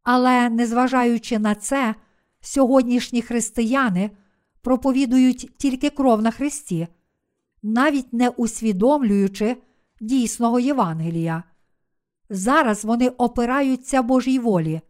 Але, 0.03 0.51
незважаючи 0.51 1.39
на 1.39 1.55
це, 1.55 1.95
сьогоднішні 2.41 3.23
християни 3.23 4.11
проповідують 4.61 5.51
тільки 5.57 5.91
кров 5.91 6.23
на 6.23 6.31
Христі, 6.31 6.89
навіть 7.63 8.13
не 8.13 8.29
усвідомлюючи 8.29 9.57
дійсного 10.01 10.61
Євангелія. 10.61 11.43
Зараз 12.31 12.85
вони 12.85 13.09
опираються 13.09 14.03
Божій 14.03 14.39
волі. 14.39 14.81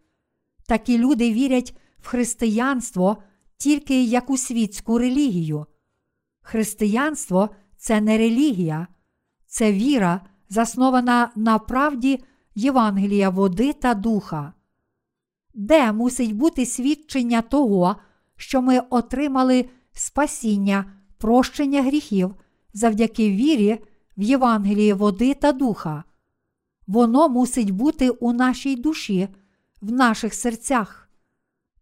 Такі 0.67 0.99
люди 0.99 1.33
вірять 1.33 1.77
в 2.01 2.07
християнство 2.07 3.17
тільки 3.57 4.05
як 4.05 4.31
у 4.31 4.37
світську 4.37 4.99
релігію. 4.99 5.67
Християнство 6.41 7.51
це 7.77 8.01
не 8.01 8.19
релігія, 8.19 8.87
це 9.53 9.73
віра, 9.73 10.21
заснована 10.49 11.31
на 11.37 11.59
правді 11.59 12.25
Євангелія 12.55 13.31
води 13.31 13.73
та 13.73 13.95
духа. 13.95 14.53
Де 15.55 15.93
мусить 15.93 16.37
бути 16.37 16.67
свідчення 16.67 17.43
того, 17.43 17.97
що 18.37 18.63
ми 18.63 18.79
отримали 18.91 19.69
спасіння, 19.93 20.85
прощення 21.19 21.83
гріхів 21.83 22.35
завдяки 22.75 23.31
вірі 23.31 23.79
в 24.17 24.23
Євангелії 24.23 24.93
води 24.93 25.35
та 25.35 25.53
духа? 25.53 26.05
Воно 26.87 27.29
мусить 27.29 27.71
бути 27.71 28.11
у 28.11 28.33
нашій 28.33 28.77
душі, 28.77 29.29
в 29.81 29.93
наших 29.93 30.35
серцях. 30.35 31.09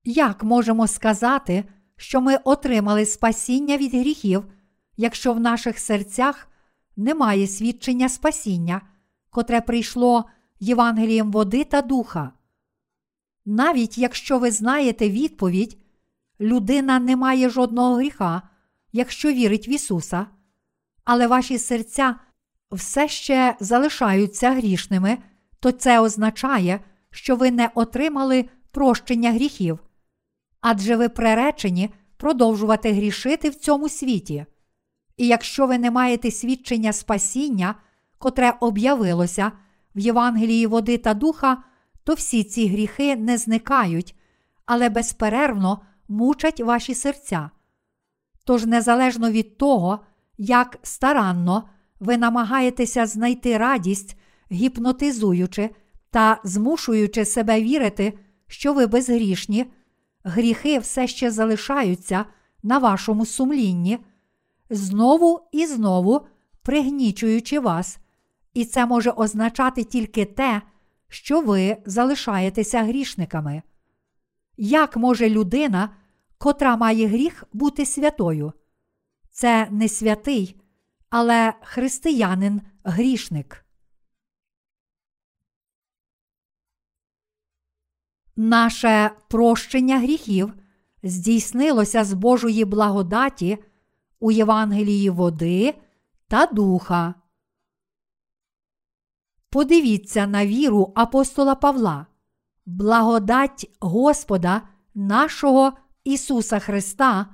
Як 0.05 0.43
можемо 0.43 0.87
сказати, 0.87 1.65
що 1.97 2.21
ми 2.21 2.37
отримали 2.45 3.07
спасіння 3.07 3.77
від 3.77 3.95
гріхів, 3.95 4.45
якщо 4.97 5.33
в 5.33 5.41
наших 5.41 5.79
серцях 5.79 6.50
немає 6.97 7.47
свідчення 7.47 8.09
спасіння, 8.09 8.81
котре 9.31 9.61
прийшло 9.61 10.25
Євангелієм 10.61 11.33
води 11.33 11.65
та 11.65 11.83
духа? 11.83 12.33
Навіть 13.47 13.99
якщо 13.99 14.39
ви 14.39 14.51
знаєте 14.51 15.11
відповідь, 15.11 15.79
людина 16.41 16.99
не 16.99 17.17
має 17.17 17.51
жодного 17.51 17.95
гріха, 17.95 18.43
якщо 18.93 19.33
вірить 19.33 19.69
в 19.69 19.71
Ісуса, 19.71 20.27
але 21.05 21.27
ваші 21.27 21.59
серця 21.59 22.17
все 22.73 23.09
ще 23.09 23.57
залишаються 23.61 24.51
грішними, 24.51 25.19
то 25.61 25.73
це 25.73 26.01
означає, 26.01 26.81
що 27.11 27.37
ви 27.37 27.51
не 27.51 27.71
отримали 27.75 28.49
прощення 28.71 29.33
гріхів, 29.33 29.79
адже 30.61 30.97
ви 30.97 31.09
преречені 31.09 31.91
продовжувати 32.17 32.93
грішити 32.93 33.51
в 33.51 33.55
цьому 33.55 33.89
світі. 33.89 34.47
І 35.21 35.27
якщо 35.27 35.67
ви 35.67 35.79
не 35.79 35.91
маєте 35.91 36.31
свідчення 36.31 36.93
спасіння, 36.93 37.75
котре 38.19 38.55
об'явилося 38.61 39.53
в 39.95 39.99
Євангелії 39.99 40.67
води 40.67 40.99
та 40.99 41.15
духа, 41.15 41.63
то 42.05 42.15
всі 42.15 42.45
ці 42.45 42.69
гріхи 42.69 43.17
не 43.17 43.39
зникають, 43.39 44.15
але 44.67 44.89
безперервно 44.89 45.81
мучать 46.09 46.61
ваші 46.61 46.95
серця. 46.95 47.51
Тож, 48.45 48.67
незалежно 48.67 49.31
від 49.31 49.59
того, 49.59 49.99
як 50.39 50.79
старанно 50.83 51.69
ви 52.01 52.17
намагаєтеся 52.17 53.07
знайти 53.07 53.59
радість, 53.59 54.17
гіпнотизуючи 54.53 55.71
та 56.11 56.41
змушуючи 56.45 57.25
себе 57.25 57.63
вірити, 57.63 58.19
що 58.47 58.73
ви 58.73 58.87
безгрішні, 58.87 59.67
гріхи 60.25 60.79
все 60.79 61.07
ще 61.07 61.31
залишаються 61.31 62.25
на 62.63 62.79
вашому 62.79 63.27
сумлінні, 63.27 63.99
знову 64.71 65.49
і 65.53 65.67
знову 65.67 66.27
пригнічуючи 66.63 67.61
вас, 67.61 67.99
і 68.55 68.65
це 68.65 68.87
може 68.87 69.11
означати 69.11 69.85
тільки 69.85 70.25
те, 70.25 70.63
що 71.09 71.41
ви 71.41 71.77
залишаєтеся 71.87 72.83
грішниками. 72.83 73.63
Як 74.57 74.97
може 74.97 75.31
людина, 75.31 75.97
котра 76.39 76.77
має 76.77 77.07
гріх, 77.07 77.45
бути 77.53 77.87
святою? 77.87 78.53
Це 79.31 79.69
не 79.71 79.89
святий, 79.89 80.61
але 81.11 81.55
християнин 81.63 82.61
грішник. 82.85 83.65
Наше 88.37 89.11
прощення 89.29 89.99
гріхів 89.99 90.55
здійснилося 91.03 92.05
з 92.05 92.13
Божої 92.13 92.65
благодаті 92.65 93.59
у 94.21 94.31
Євангелії 94.31 95.11
води 95.11 95.75
та 96.29 96.47
духа. 96.47 97.15
Подивіться 99.51 100.27
на 100.27 100.47
віру 100.47 100.93
апостола 100.95 101.55
Павла. 101.55 102.07
Благодать 102.67 103.71
Господа 103.81 104.63
нашого 104.95 105.73
Ісуса 106.05 106.59
Христа, 106.59 107.27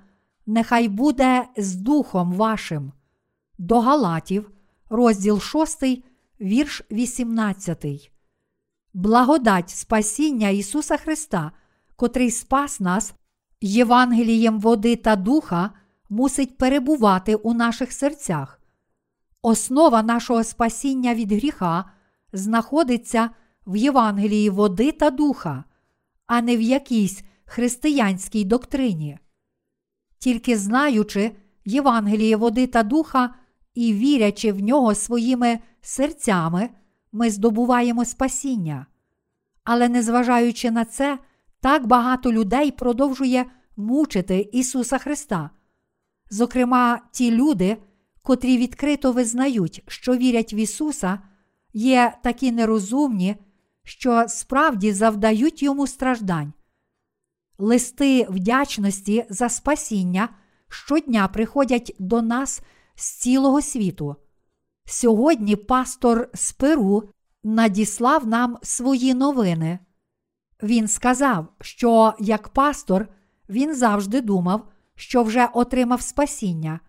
нехай 0.46 0.88
буде 0.88 1.48
з 1.56 1.74
Духом 1.74 2.32
вашим. 2.32 2.92
До 3.58 3.80
Галатів, 3.80 4.50
розділ 4.90 5.40
6, 5.40 5.84
вірш 6.40 6.82
18. 6.90 8.10
Благодать 8.94 9.70
Спасіння 9.70 10.48
Ісуса 10.48 10.96
Христа, 10.96 11.52
котрий 11.96 12.30
спас 12.30 12.80
нас 12.80 13.14
Євангелієм 13.60 14.60
води 14.60 14.96
та 14.96 15.16
духа, 15.16 15.70
мусить 16.08 16.58
перебувати 16.58 17.34
у 17.34 17.54
наших 17.54 17.92
серцях. 17.92 18.60
Основа 19.42 20.02
нашого 20.02 20.44
спасіння 20.44 21.14
від 21.14 21.32
гріха 21.32 21.84
знаходиться 22.32 23.30
в 23.66 23.76
Євангелії 23.76 24.50
води 24.50 24.92
та 24.92 25.10
духа, 25.10 25.64
а 26.26 26.42
не 26.42 26.56
в 26.56 26.60
якійсь 26.60 27.22
християнській 27.44 28.44
доктрині. 28.44 29.18
Тільки 30.18 30.58
знаючи 30.58 31.32
Євангеліє 31.64 32.36
води 32.36 32.66
та 32.66 32.82
духа 32.82 33.34
і 33.74 33.92
вірячи 33.92 34.52
в 34.52 34.60
нього 34.60 34.94
своїми 34.94 35.58
серцями, 35.80 36.70
ми 37.12 37.30
здобуваємо 37.30 38.04
спасіння. 38.04 38.86
Але 39.64 39.88
незважаючи 39.88 40.70
на 40.70 40.84
це, 40.84 41.18
так 41.60 41.86
багато 41.86 42.32
людей 42.32 42.70
продовжує 42.70 43.46
мучити 43.76 44.48
Ісуса 44.52 44.98
Христа. 44.98 45.50
Зокрема, 46.30 47.00
ті 47.12 47.30
люди, 47.30 47.76
котрі 48.22 48.58
відкрито 48.58 49.12
визнають, 49.12 49.82
що 49.88 50.16
вірять 50.16 50.52
в 50.52 50.54
Ісуса, 50.54 51.20
є 51.72 52.18
такі 52.22 52.52
нерозумні, 52.52 53.36
що 53.82 54.24
справді 54.28 54.92
завдають 54.92 55.62
йому 55.62 55.86
страждань. 55.86 56.52
Листи 57.58 58.26
вдячності 58.30 59.26
за 59.28 59.48
спасіння 59.48 60.28
щодня 60.68 61.28
приходять 61.28 61.96
до 61.98 62.22
нас 62.22 62.62
з 62.94 63.10
цілого 63.10 63.62
світу. 63.62 64.16
Сьогодні 64.84 65.56
пастор 65.56 66.28
з 66.34 66.54
надіслав 67.44 68.26
нам 68.26 68.58
свої 68.62 69.14
новини. 69.14 69.78
Він 70.62 70.88
сказав, 70.88 71.46
що 71.60 72.14
як 72.18 72.48
пастор 72.48 73.08
він 73.48 73.74
завжди 73.74 74.20
думав, 74.20 74.68
що 74.96 75.22
вже 75.22 75.48
отримав 75.52 76.02
спасіння, 76.02 76.80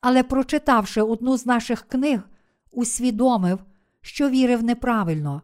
але, 0.00 0.22
прочитавши 0.22 1.02
одну 1.02 1.36
з 1.36 1.46
наших 1.46 1.82
книг, 1.82 2.20
усвідомив, 2.70 3.58
що 4.00 4.28
вірив 4.30 4.62
неправильно. 4.62 5.42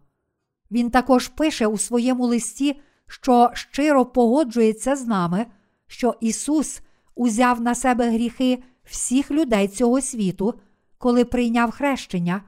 Він 0.70 0.90
також 0.90 1.28
пише 1.28 1.66
у 1.66 1.78
своєму 1.78 2.26
листі, 2.26 2.80
що 3.06 3.50
щиро 3.54 4.06
погоджується 4.06 4.96
з 4.96 5.06
нами, 5.06 5.46
що 5.86 6.14
Ісус 6.20 6.80
узяв 7.14 7.60
на 7.60 7.74
себе 7.74 8.10
гріхи 8.10 8.62
всіх 8.84 9.30
людей 9.30 9.68
цього 9.68 10.00
світу, 10.00 10.54
коли 10.98 11.24
прийняв 11.24 11.70
хрещення, 11.70 12.42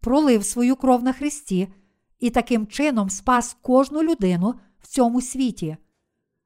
пролив 0.00 0.44
свою 0.44 0.76
кров 0.76 1.02
на 1.02 1.12
Христі 1.12 1.68
і 2.20 2.30
таким 2.30 2.66
чином 2.66 3.10
спас 3.10 3.56
кожну 3.62 4.02
людину 4.02 4.54
в 4.80 4.86
цьому 4.86 5.20
світі. 5.20 5.76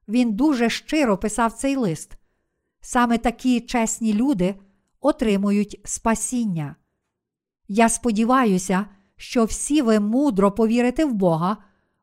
Він 0.09 0.33
дуже 0.33 0.71
щиро 0.71 1.19
писав 1.19 1.53
цей 1.53 1.77
лист. 1.77 2.17
Саме 2.85 3.19
такі 3.19 3.61
чесні 3.61 4.15
люди 4.15 4.55
отримують 5.01 5.81
спасіння. 5.85 6.77
Я 7.69 7.89
сподіваюся, 7.89 8.87
що 9.17 9.45
всі 9.45 9.83
ви 9.83 10.01
мудро 10.01 10.53
повірите 10.53 11.05
в 11.05 11.13
Бога, 11.13 11.57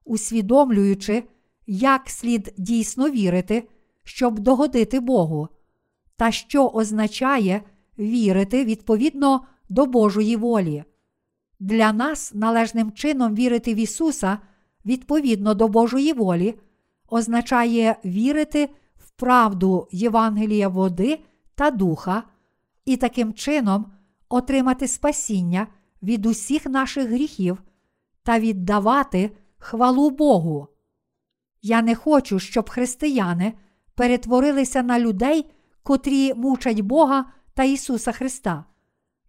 усвідомлюючи, 0.06 1.24
як 1.68 2.10
слід 2.10 2.54
дійсно 2.58 3.10
вірити, 3.10 3.70
щоб 4.04 4.40
догодити 4.40 5.00
Богу, 5.00 5.48
та 6.16 6.32
що 6.32 6.68
означає 6.68 7.62
вірити 8.00 8.66
відповідно 8.66 9.46
до 9.70 9.86
Божої 9.86 10.36
волі. 10.36 10.84
Для 11.60 11.94
нас 11.94 12.34
належним 12.34 12.92
чином 12.92 13.36
вірити 13.36 13.74
в 13.74 13.78
Ісуса 13.78 14.38
відповідно 14.86 15.54
до 15.54 15.68
Божої 15.68 16.14
волі, 16.14 16.56
означає 17.10 17.96
вірити 18.06 18.70
правду 19.20 19.88
Євангелія 19.92 20.68
води 20.68 21.20
та 21.56 21.72
духа, 21.72 22.24
і 22.86 22.98
таким 22.98 23.34
чином 23.34 23.92
отримати 24.30 24.88
спасіння 24.88 25.68
від 26.04 26.26
усіх 26.26 26.66
наших 26.66 27.10
гріхів 27.10 27.64
та 28.24 28.40
віддавати 28.40 29.32
хвалу 29.58 30.10
Богу. 30.10 30.68
Я 31.62 31.82
не 31.82 31.96
хочу, 31.96 32.40
щоб 32.40 32.70
християни 32.70 33.54
перетворилися 33.96 34.84
на 34.84 35.00
людей, 35.00 35.46
котрі 35.84 36.34
мучать 36.34 36.80
Бога 36.80 37.26
та 37.54 37.64
Ісуса 37.64 38.12
Христа. 38.12 38.66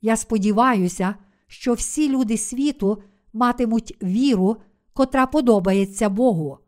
Я 0.00 0.16
сподіваюся, 0.16 1.14
що 1.46 1.74
всі 1.74 2.08
люди 2.08 2.38
світу 2.38 3.02
матимуть 3.32 3.96
віру, 4.02 4.56
котра 4.92 5.26
подобається 5.26 6.08
Богу. 6.08 6.58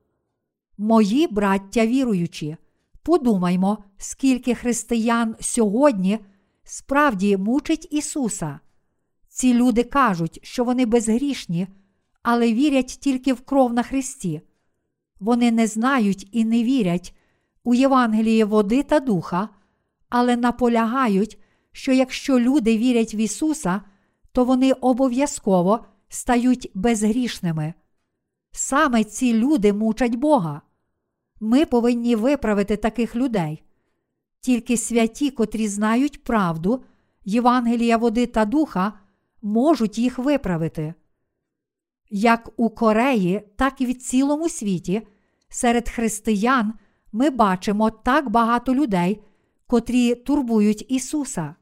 Мої 0.79 1.27
браття 1.27 1.87
віруючі, 1.87 2.57
подумаймо, 3.03 3.79
скільки 3.97 4.55
християн 4.55 5.37
сьогодні 5.41 6.19
справді 6.65 7.37
мучить 7.37 7.89
Ісуса. 7.91 8.61
Ці 9.29 9.55
люди 9.55 9.83
кажуть, 9.85 10.41
що 10.43 10.65
вони 10.65 10.87
безгрішні, 10.87 11.67
але 12.23 12.53
вірять 12.53 12.99
тільки 13.01 13.33
в 13.33 13.41
кров 13.41 13.73
на 13.73 13.83
Христі. 13.83 14.43
Вони 15.21 15.51
не 15.51 15.67
знають 15.67 16.29
і 16.33 16.45
не 16.45 16.65
вірять 16.65 17.17
у 17.65 17.75
Євангеліє 17.75 18.45
води 18.45 18.83
та 18.83 19.01
духа, 19.01 19.49
але 20.09 20.37
наполягають, 20.37 21.39
що 21.73 21.93
якщо 21.93 22.41
люди 22.41 22.79
вірять 22.79 23.15
в 23.15 23.17
Ісуса, 23.17 23.83
то 24.33 24.45
вони 24.45 24.73
обов'язково 24.73 25.85
стають 26.09 26.71
безгрішними. 26.75 27.75
Саме 28.53 29.05
ці 29.05 29.35
люди 29.35 29.73
мучать 29.73 30.15
Бога. 30.15 30.63
Ми 31.45 31.67
повинні 31.67 32.17
виправити 32.17 32.77
таких 32.77 33.17
людей. 33.17 33.63
Тільки 34.41 34.77
святі, 34.77 35.31
котрі 35.31 35.69
знають 35.69 36.25
правду, 36.25 36.85
Євангелія 37.25 37.97
води 37.97 38.27
та 38.27 38.45
духа, 38.45 38.93
можуть 39.43 39.99
їх 39.99 40.19
виправити. 40.19 40.95
Як 42.11 42.51
у 42.57 42.71
Кореї, 42.71 43.43
так 43.57 43.81
і 43.81 43.87
в 43.87 43.95
цілому 43.95 44.49
світі, 44.49 45.03
серед 45.49 45.89
християн 45.89 46.75
ми 47.13 47.31
бачимо 47.31 47.91
так 47.91 48.31
багато 48.31 48.75
людей, 48.75 49.23
котрі 49.67 50.15
турбують 50.15 50.87
Ісуса. 50.89 51.55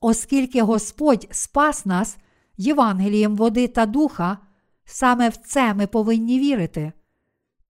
Оскільки 0.00 0.62
Господь 0.62 1.28
спас 1.30 1.86
нас 1.86 2.16
Євангелієм 2.56 3.36
води 3.36 3.68
та 3.68 3.86
духа, 3.86 4.38
саме 4.84 5.28
в 5.28 5.36
це 5.36 5.74
ми 5.74 5.86
повинні 5.86 6.38
вірити. 6.38 6.92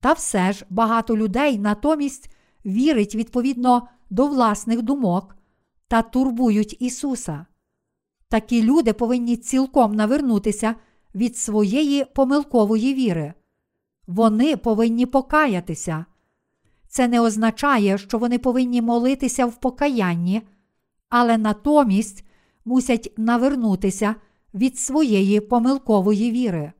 Та 0.06 0.12
все 0.12 0.52
ж 0.52 0.66
багато 0.70 1.16
людей 1.16 1.58
натомість 1.58 2.30
вірить 2.66 3.14
відповідно 3.14 3.88
до 4.10 4.26
власних 4.26 4.82
думок 4.82 5.36
та 5.88 6.02
турбують 6.02 6.76
Ісуса. 6.80 7.46
Такі 8.28 8.62
люди 8.62 8.92
повинні 8.92 9.36
цілком 9.36 9.94
навернутися 9.94 10.74
від 11.14 11.36
своєї 11.36 12.04
помилкової 12.04 12.94
віри. 12.94 13.34
Вони 14.06 14.56
повинні 14.56 15.06
покаятися. 15.06 16.04
Це 16.88 17.08
не 17.08 17.20
означає, 17.20 17.98
що 17.98 18.18
вони 18.18 18.38
повинні 18.38 18.82
молитися 18.82 19.46
в 19.46 19.60
покаянні, 19.60 20.42
але 21.08 21.38
натомість 21.38 22.24
мусять 22.64 23.12
навернутися 23.16 24.14
від 24.54 24.78
своєї 24.78 25.40
помилкової 25.40 26.30
віри. 26.30 26.72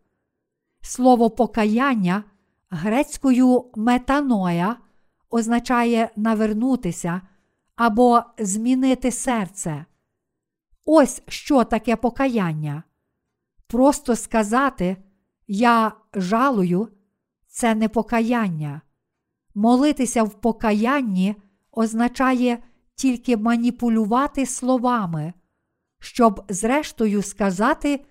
Слово 0.80 1.30
покаяння 1.30 2.24
грецькою 2.76 3.70
метаноя 3.76 4.76
означає 5.30 6.10
навернутися 6.16 7.20
або 7.76 8.22
змінити 8.38 9.10
серце. 9.10 9.84
Ось 10.84 11.22
що 11.28 11.64
таке 11.64 11.96
покаяння. 11.96 12.82
Просто 13.66 14.16
сказати 14.16 14.96
Я 15.48 15.92
жалую 16.14 16.88
це 17.46 17.74
не 17.74 17.88
покаяння. 17.88 18.80
Молитися 19.54 20.22
в 20.22 20.40
покаянні 20.40 21.36
означає 21.72 22.58
тільки 22.94 23.36
маніпулювати 23.36 24.46
словами, 24.46 25.32
щоб, 26.00 26.44
зрештою, 26.48 27.22
сказати, 27.22 28.04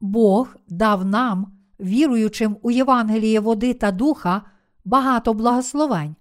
Бог 0.00 0.56
дав 0.68 1.04
нам, 1.04 1.55
віруючим 1.80 2.56
у 2.62 2.70
Євангеліє 2.70 3.40
води 3.40 3.74
та 3.74 3.90
духа, 3.90 4.42
багато 4.84 5.34
благословень. 5.34 6.16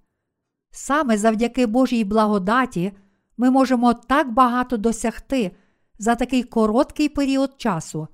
Саме 0.72 1.18
завдяки 1.18 1.66
Божій 1.66 2.04
благодаті 2.04 2.92
ми 3.38 3.52
можемо 3.52 3.94
так 3.94 4.34
багато 4.34 4.78
досягти 4.78 5.52
за 6.00 6.16
такий 6.16 6.44
короткий 6.44 7.10
період 7.10 7.54
часу. 7.58 8.08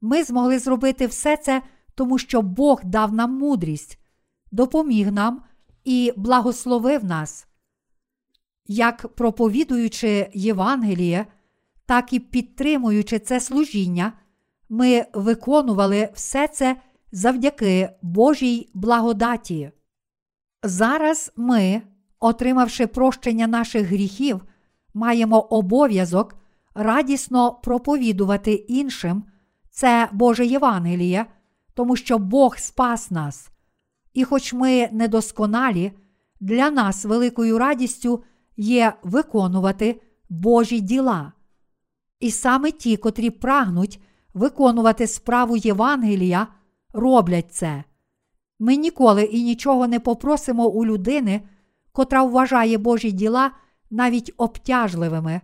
Ми 0.00 0.24
змогли 0.24 0.58
зробити 0.58 1.06
все 1.06 1.36
це, 1.36 1.62
тому 1.94 2.18
що 2.18 2.42
Бог 2.42 2.80
дав 2.84 3.12
нам 3.14 3.38
мудрість, 3.38 3.98
допоміг 4.52 5.12
нам 5.12 5.42
і 5.84 6.12
благословив 6.16 7.04
нас. 7.04 7.46
Як 8.66 9.08
проповідуючи 9.08 10.30
Євангеліє, 10.34 11.26
так 11.86 12.12
і 12.12 12.20
підтримуючи 12.20 13.18
це 13.18 13.40
служіння, 13.40 14.12
ми 14.70 15.06
виконували 15.12 16.08
все 16.14 16.48
це 16.48 16.76
завдяки 17.12 17.90
Божій 18.02 18.70
благодаті. 18.74 19.70
Зараз 20.62 21.32
ми, 21.36 21.82
отримавши 22.20 22.86
прощення 22.86 23.46
наших 23.46 23.86
гріхів, 23.86 24.44
маємо 24.94 25.40
обов'язок 25.40 26.36
радісно 26.74 27.52
проповідувати 27.52 28.52
іншим 28.52 29.24
це 29.70 30.08
Боже 30.12 30.46
Євангеліє, 30.46 31.26
тому 31.74 31.96
що 31.96 32.18
Бог 32.18 32.58
спас 32.58 33.10
нас. 33.10 33.50
І 34.14 34.24
хоч 34.24 34.52
ми 34.52 34.88
недосконалі, 34.92 35.92
для 36.40 36.70
нас 36.70 37.04
великою 37.04 37.58
радістю 37.58 38.22
є 38.56 38.92
виконувати 39.02 40.00
Божі 40.28 40.80
діла. 40.80 41.32
І 42.20 42.30
саме 42.30 42.70
ті, 42.70 42.96
котрі 42.96 43.30
прагнуть 43.30 44.00
виконувати 44.34 45.06
справу 45.06 45.56
Євангелія, 45.56 46.46
роблять 46.92 47.52
це. 47.52 47.84
Ми 48.58 48.76
ніколи 48.76 49.22
і 49.22 49.42
нічого 49.42 49.88
не 49.88 50.00
попросимо 50.00 50.66
у 50.68 50.86
людини, 50.86 51.42
котра 51.92 52.22
вважає 52.22 52.78
Божі 52.78 53.12
діла 53.12 53.50
навіть 53.90 54.32
обтяжливими, 54.36 55.40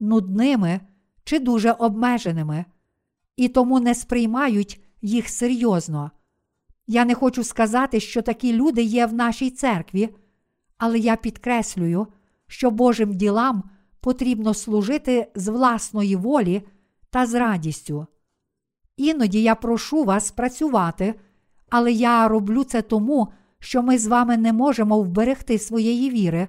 нудними 0.00 0.80
чи 1.24 1.38
дуже 1.38 1.72
обмеженими, 1.72 2.64
і 3.36 3.48
тому 3.48 3.80
не 3.80 3.94
сприймають 3.94 4.80
їх 5.02 5.28
серйозно. 5.28 6.10
Я 6.86 7.04
не 7.04 7.14
хочу 7.14 7.44
сказати, 7.44 8.00
що 8.00 8.22
такі 8.22 8.52
люди 8.52 8.82
є 8.82 9.06
в 9.06 9.14
нашій 9.14 9.50
церкві, 9.50 10.14
але 10.78 10.98
я 10.98 11.16
підкреслюю, 11.16 12.06
що 12.46 12.70
Божим 12.70 13.14
ділам 13.14 13.62
потрібно 14.00 14.54
служити 14.54 15.32
з 15.34 15.48
власної 15.48 16.16
волі 16.16 16.62
та 17.10 17.26
з 17.26 17.34
радістю. 17.34 18.06
Іноді 18.96 19.42
я 19.42 19.54
прошу 19.54 20.04
вас 20.04 20.30
працювати, 20.30 21.14
але 21.70 21.92
я 21.92 22.28
роблю 22.28 22.64
це 22.64 22.82
тому, 22.82 23.32
що 23.58 23.82
ми 23.82 23.98
з 23.98 24.06
вами 24.06 24.36
не 24.36 24.52
можемо 24.52 25.00
вберегти 25.00 25.58
своєї 25.58 26.10
віри, 26.10 26.48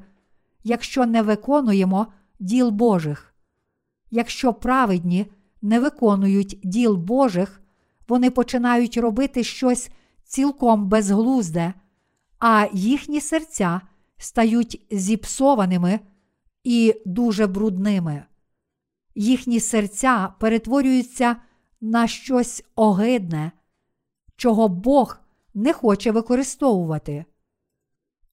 якщо 0.64 1.06
не 1.06 1.22
виконуємо 1.22 2.08
діл 2.39 2.70
Божих. 2.70 3.34
Якщо 4.12 4.54
праведні 4.54 5.26
не 5.62 5.80
виконують 5.80 6.60
діл 6.64 6.96
Божих, 6.96 7.62
вони 8.08 8.32
починають 8.32 8.98
робити 8.98 9.43
щось 9.43 9.89
цілком 10.24 10.88
безглузде, 10.88 11.74
а 12.39 12.68
їхні 12.74 13.22
серця 13.22 13.82
стають 14.18 14.88
зіпсованими 14.91 16.00
і 16.64 16.96
дуже 17.06 17.48
брудними. 17.48 18.24
Їхні 19.16 19.60
серця 19.60 20.34
перетворюються 20.39 21.36
на 21.86 22.07
щось 22.07 22.63
огидне, 22.75 23.51
чого 24.36 24.67
Бог 24.67 25.17
не 25.53 25.73
хоче 25.73 26.11
використовувати. 26.11 27.25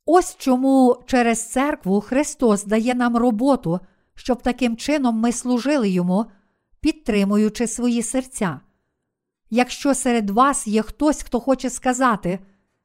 Ось 0.07 0.37
чому 0.39 1.03
через 1.07 1.51
церкву 1.51 2.01
Христос 2.01 2.65
дає 2.65 2.95
нам 2.95 3.17
роботу, 3.17 3.81
щоб 4.15 4.43
таким 4.43 4.77
чином 4.77 5.19
ми 5.19 5.33
служили 5.33 5.89
Йому, 5.89 6.27
підтримуючи 6.81 7.67
свої 7.67 8.03
серця. 8.03 8.61
Якщо 9.51 9.95
серед 9.95 10.31
вас 10.31 10.67
є 10.67 10.83
хтось, 10.83 11.23
хто 11.23 11.41
хоче 11.41 11.71
сказати, 11.71 12.39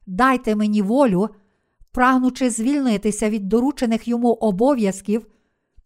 дайте 0.06 0.56
мені 0.56 0.82
волю, 0.82 1.28
прагнучи 1.92 2.50
звільнитися 2.50 3.30
від 3.30 3.48
доручених 3.48 4.08
йому 4.08 4.32
обов'язків, 4.32 5.26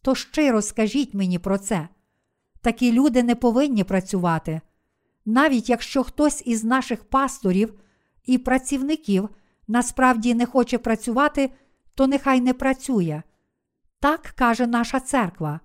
то 0.03 0.15
щиро 0.15 0.63
скажіть 0.63 1.15
мені 1.15 1.39
про 1.39 1.59
це. 1.59 1.89
Такі 2.61 2.93
люди 2.93 3.23
не 3.23 3.35
повинні 3.35 3.85
працювати. 3.85 4.61
Навіть 5.25 5.69
якщо 5.69 6.05
хтось 6.05 6.43
із 6.47 6.65
наших 6.65 7.05
пасторів 7.05 7.75
і 8.25 8.39
працівників 8.39 9.29
насправді 9.69 10.35
не 10.35 10.47
хоче 10.47 10.79
працювати, 10.79 11.51
то 11.95 12.07
нехай 12.07 12.41
не 12.41 12.55
працює. 12.55 13.23
Так 14.01 14.23
каже 14.23 14.67
наша 14.67 15.01
церква. 15.01 15.61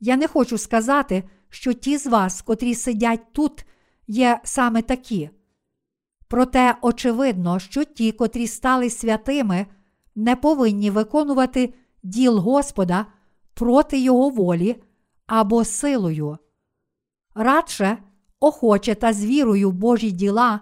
Я 0.00 0.16
не 0.16 0.28
хочу 0.28 0.58
сказати, 0.58 1.24
що 1.48 1.72
ті 1.72 1.96
з 1.96 2.06
вас, 2.06 2.42
котрі 2.42 2.74
сидять 2.74 3.32
тут, 3.32 3.64
є 4.06 4.40
саме 4.44 4.82
такі. 4.82 5.30
Проте 6.28 6.76
очевидно, 6.82 7.58
що 7.58 7.84
ті, 7.84 8.12
котрі 8.12 8.46
стали 8.46 8.90
святими, 8.90 9.66
не 10.14 10.36
повинні 10.36 10.90
виконувати 10.90 11.74
діл 12.02 12.38
Господа 12.38 13.06
проти 13.54 13.98
Його 13.98 14.30
волі 14.30 14.82
або 15.26 15.64
силою. 15.64 16.38
Радше, 17.34 17.98
охоче 18.40 18.94
та 18.94 19.12
з 19.12 19.24
вірою 19.24 19.70
Божі 19.70 20.10
діла 20.10 20.60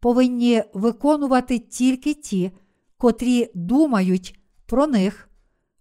повинні 0.00 0.62
виконувати 0.74 1.58
тільки 1.58 2.14
ті, 2.14 2.52
котрі 2.96 3.50
думають 3.54 4.40
про 4.66 4.86
них, 4.86 5.28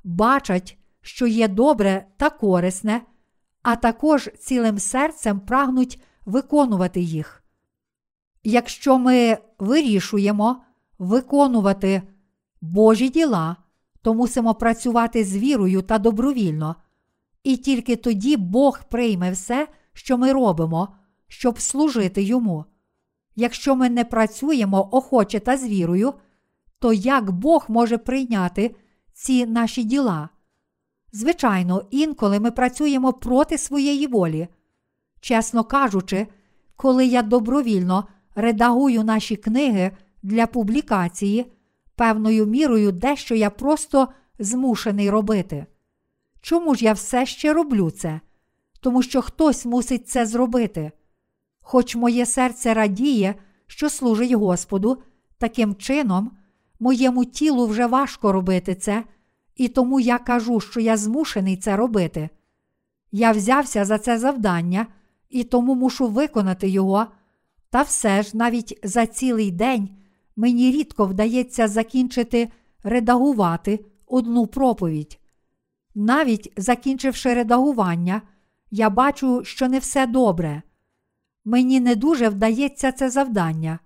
бачать, 0.04 0.78
що 1.02 1.28
є 1.28 1.48
добре 1.48 2.06
та 2.18 2.30
корисне, 2.30 3.02
а 3.62 3.76
також 3.76 4.30
цілим 4.39 4.80
серцем 4.80 5.39
прагнуть 5.39 6.02
виконувати 6.26 7.02
їх. 7.02 7.43
Якщо 8.43 8.98
ми 8.98 9.38
вирішуємо 9.60 10.64
виконувати 11.00 12.02
Божі 12.62 13.10
діла, 13.10 13.56
то 14.02 14.14
мусимо 14.14 14.56
працювати 14.56 15.24
з 15.24 15.38
вірою 15.38 15.82
та 15.82 15.98
добровільно, 15.98 16.76
і 17.43 17.58
тільки 17.58 17.95
тоді 17.95 18.38
Бог 18.38 18.84
прийме 18.89 19.32
все, 19.32 19.68
що 19.93 20.18
ми 20.18 20.34
робимо, 20.34 20.95
щоб 21.28 21.60
служити 21.60 22.24
йому. 22.24 22.66
Якщо 23.36 23.76
ми 23.76 23.90
не 23.90 24.06
працюємо 24.06 24.90
охоче 24.92 25.40
та 25.40 25.58
з 25.58 25.68
вірою, 25.68 26.14
то 26.80 26.94
як 26.94 27.32
Бог 27.32 27.66
може 27.68 27.98
прийняти 27.98 28.76
ці 29.14 29.46
наші 29.46 29.84
діла? 29.84 30.30
Звичайно, 31.12 31.82
інколи 31.92 32.40
ми 32.40 32.52
працюємо 32.52 33.14
проти 33.14 33.58
своєї 33.58 34.08
волі. 34.08 34.48
Чесно 35.22 35.64
кажучи, 35.64 36.28
коли 36.76 37.06
я 37.06 37.22
добровільно 37.22 38.08
редагую 38.36 39.04
наші 39.04 39.36
книги 39.36 39.92
для 40.24 40.48
публікації, 40.48 41.52
певною 41.96 42.46
мірою 42.46 42.92
дещо 42.92 43.36
я 43.36 43.50
просто 43.50 44.08
змушений 44.40 45.10
робити. 45.10 45.66
Чому 46.42 46.76
ж 46.76 46.86
я 46.86 46.94
все 46.94 47.26
ще 47.26 47.54
роблю 47.54 47.92
це? 47.92 48.20
Тому 48.80 49.04
що 49.04 49.22
хтось 49.22 49.66
мусить 49.66 50.10
це 50.10 50.26
зробити. 50.26 50.92
Хоч 51.70 51.95
моє 51.95 52.26
серце 52.26 52.74
радіє, 52.74 53.36
що 53.68 53.89
служить 53.89 54.32
Господу, 54.32 54.97
таким 55.38 55.76
чином, 55.76 56.32
моєму 56.80 57.26
тілу 57.26 57.68
вже 57.68 57.86
важко 57.86 58.32
робити 58.32 58.76
це, 58.76 59.03
і 59.55 59.68
тому 59.68 59.99
я 59.99 60.18
кажу, 60.18 60.59
що 60.59 60.80
я 60.80 60.97
змушений 60.97 61.57
це 61.57 61.76
робити. 61.76 62.30
Я 63.11 63.32
взявся 63.32 63.86
за 63.86 63.97
це 63.97 64.20
завдання 64.20 64.88
і 65.30 65.43
тому 65.43 65.76
мушу 65.76 66.07
виконати 66.07 66.70
його, 66.70 67.05
та 67.70 67.82
все 67.82 68.24
ж 68.24 68.38
навіть 68.38 68.80
за 68.84 69.05
цілий 69.05 69.51
день 69.51 69.89
мені 70.36 70.72
рідко 70.72 71.05
вдається 71.05 71.68
закінчити 71.68 72.49
редагувати 72.84 73.86
одну 74.05 74.47
проповідь. 74.47 75.20
Навіть 75.95 76.53
закінчивши 76.57 77.34
редагування, 77.34 78.22
я 78.72 78.89
бачу, 78.89 79.43
що 79.43 79.68
не 79.68 79.80
все 79.80 80.07
добре. 80.07 80.61
Мені 81.50 81.80
не 81.80 81.95
дуже 81.95 82.30
вдається 82.30 82.91
це 82.91 83.10
завдання. 83.10 83.80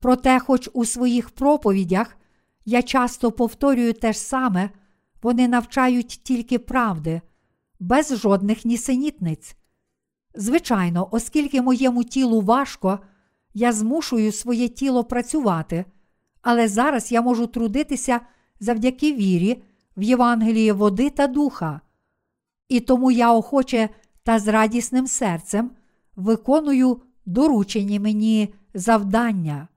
Проте, 0.00 0.38
хоч 0.38 0.70
у 0.72 0.84
своїх 0.84 1.30
проповідях 1.30 2.16
я 2.64 2.82
часто 2.82 3.32
повторюю 3.32 3.92
те 3.92 4.12
ж 4.12 4.18
саме, 4.18 4.70
вони 5.22 5.48
навчають 5.48 6.20
тільки 6.22 6.58
правди, 6.58 7.20
без 7.80 8.16
жодних 8.16 8.64
нісенітниць. 8.64 9.56
Звичайно, 10.34 11.08
оскільки 11.10 11.62
моєму 11.62 12.04
тілу 12.04 12.40
важко, 12.40 12.98
я 13.54 13.72
змушую 13.72 14.32
своє 14.32 14.68
тіло 14.68 15.04
працювати, 15.04 15.84
але 16.42 16.68
зараз 16.68 17.12
я 17.12 17.22
можу 17.22 17.46
трудитися 17.46 18.20
завдяки 18.60 19.12
вірі 19.12 19.62
в 19.96 20.02
Євангеліє 20.02 20.72
води 20.72 21.10
та 21.10 21.26
духа. 21.26 21.80
І 22.68 22.80
тому 22.80 23.10
я 23.10 23.32
охоче 23.32 23.88
та 24.22 24.38
з 24.38 24.48
радісним 24.48 25.06
серцем 25.06 25.70
виконую 26.18 27.02
доручені 27.26 28.00
мені 28.00 28.54
завдання. 28.74 29.68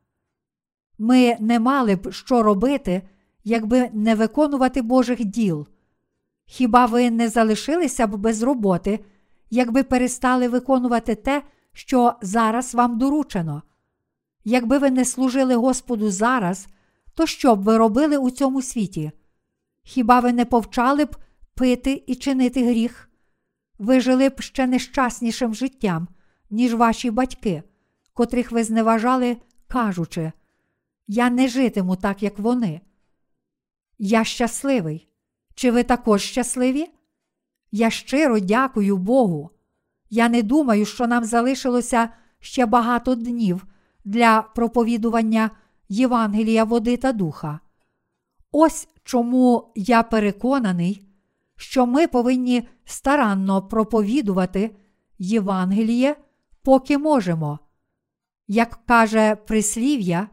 Ми 0.97 1.37
не 1.39 1.59
мали 1.59 1.95
б 1.95 2.11
що 2.11 2.43
робити, 2.43 3.01
якби 3.43 3.89
не 3.93 4.15
виконувати 4.15 4.81
Божих 4.81 5.25
діл. 5.25 5.67
Хіба 6.45 6.85
ви 6.85 7.11
не 7.11 7.29
залишилися 7.29 8.07
б 8.07 8.15
без 8.15 8.43
роботи, 8.43 8.99
якби 9.49 9.83
перестали 9.83 10.47
виконувати 10.47 11.15
те, 11.15 11.43
що 11.73 12.13
зараз 12.21 12.75
вам 12.75 12.97
доручено? 12.97 13.63
Якби 14.43 14.77
ви 14.77 14.91
не 14.91 15.05
служили 15.05 15.55
Господу 15.55 16.11
зараз, 16.11 16.67
то 17.13 17.25
що 17.25 17.55
б 17.55 17.63
ви 17.63 17.77
робили 17.77 18.17
у 18.17 18.29
цьому 18.29 18.61
світі? 18.61 19.11
Хіба 19.83 20.19
ви 20.19 20.33
не 20.33 20.45
повчали 20.45 21.05
б 21.05 21.15
пити 21.55 22.03
і 22.07 22.15
чинити 22.15 22.65
гріх? 22.65 23.09
Ви 23.79 23.99
жили 23.99 24.29
б 24.29 24.41
ще 24.41 24.67
нещаснішим 24.67 25.55
життям, 25.55 26.07
ніж 26.51 26.73
ваші 26.73 27.11
батьки, 27.11 27.63
котрих 28.13 28.51
ви 28.51 28.63
зневажали, 28.63 29.37
кажучи, 29.67 30.31
я 31.07 31.29
не 31.29 31.47
житиму 31.47 31.95
так, 31.95 32.23
як 32.23 32.39
вони. 32.39 32.81
Я 33.99 34.23
щасливий. 34.23 35.07
Чи 35.55 35.71
ви 35.71 35.83
також 35.83 36.21
щасливі? 36.21 36.87
Я 37.71 37.89
щиро 37.89 38.39
дякую 38.39 38.97
Богу. 38.97 39.49
Я 40.09 40.29
не 40.29 40.43
думаю, 40.43 40.85
що 40.85 41.07
нам 41.07 41.25
залишилося 41.25 42.09
ще 42.39 42.65
багато 42.65 43.15
днів 43.15 43.65
для 44.05 44.41
проповідування 44.41 45.51
Євангелія 45.89 46.63
води 46.63 46.97
та 46.97 47.11
духа. 47.11 47.59
Ось 48.51 48.87
чому 49.03 49.71
я 49.75 50.03
переконаний, 50.03 51.07
що 51.55 51.85
ми 51.85 52.07
повинні 52.07 52.67
старанно 52.85 53.61
проповідувати 53.61 54.75
Євангеліє, 55.19 56.15
поки 56.63 56.97
можемо. 56.97 57.59
Як 58.47 58.79
каже 58.85 59.35
прислів'я, 59.35 60.27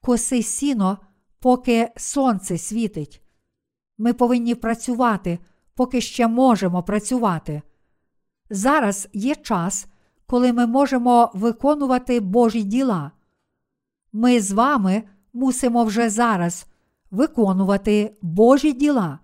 коси 0.00 0.42
сіно, 0.42 0.98
поки 1.40 1.90
сонце 1.96 2.58
світить. 2.58 3.22
Ми 3.98 4.12
повинні 4.12 4.54
працювати, 4.54 5.38
поки 5.74 6.00
ще 6.00 6.28
можемо 6.28 6.82
працювати. 6.82 7.62
Зараз 8.50 9.08
є 9.12 9.34
час, 9.34 9.86
коли 10.26 10.52
ми 10.52 10.66
можемо 10.66 11.30
виконувати 11.34 12.20
Божі 12.20 12.62
діла. 12.62 13.10
Ми 14.12 14.40
з 14.40 14.52
вами 14.52 15.02
мусимо 15.32 15.84
вже 15.84 16.10
зараз 16.10 16.66
виконувати 17.10 18.16
Божі 18.22 18.72
діла. 18.72 19.18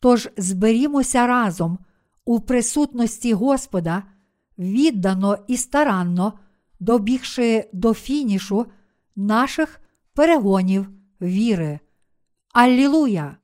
Тож 0.00 0.28
зберімося 0.36 1.26
разом 1.26 1.78
у 2.24 2.40
присутності 2.40 3.34
Господа, 3.34 4.02
віддано 4.60 5.38
і 5.46 5.56
старанно 5.56 6.32
добігши 6.80 7.68
до 7.72 7.94
фінішу 7.94 8.66
наших 9.16 9.80
перегонів 10.14 10.88
віри. 11.20 11.80
Аллілуя! 12.52 13.36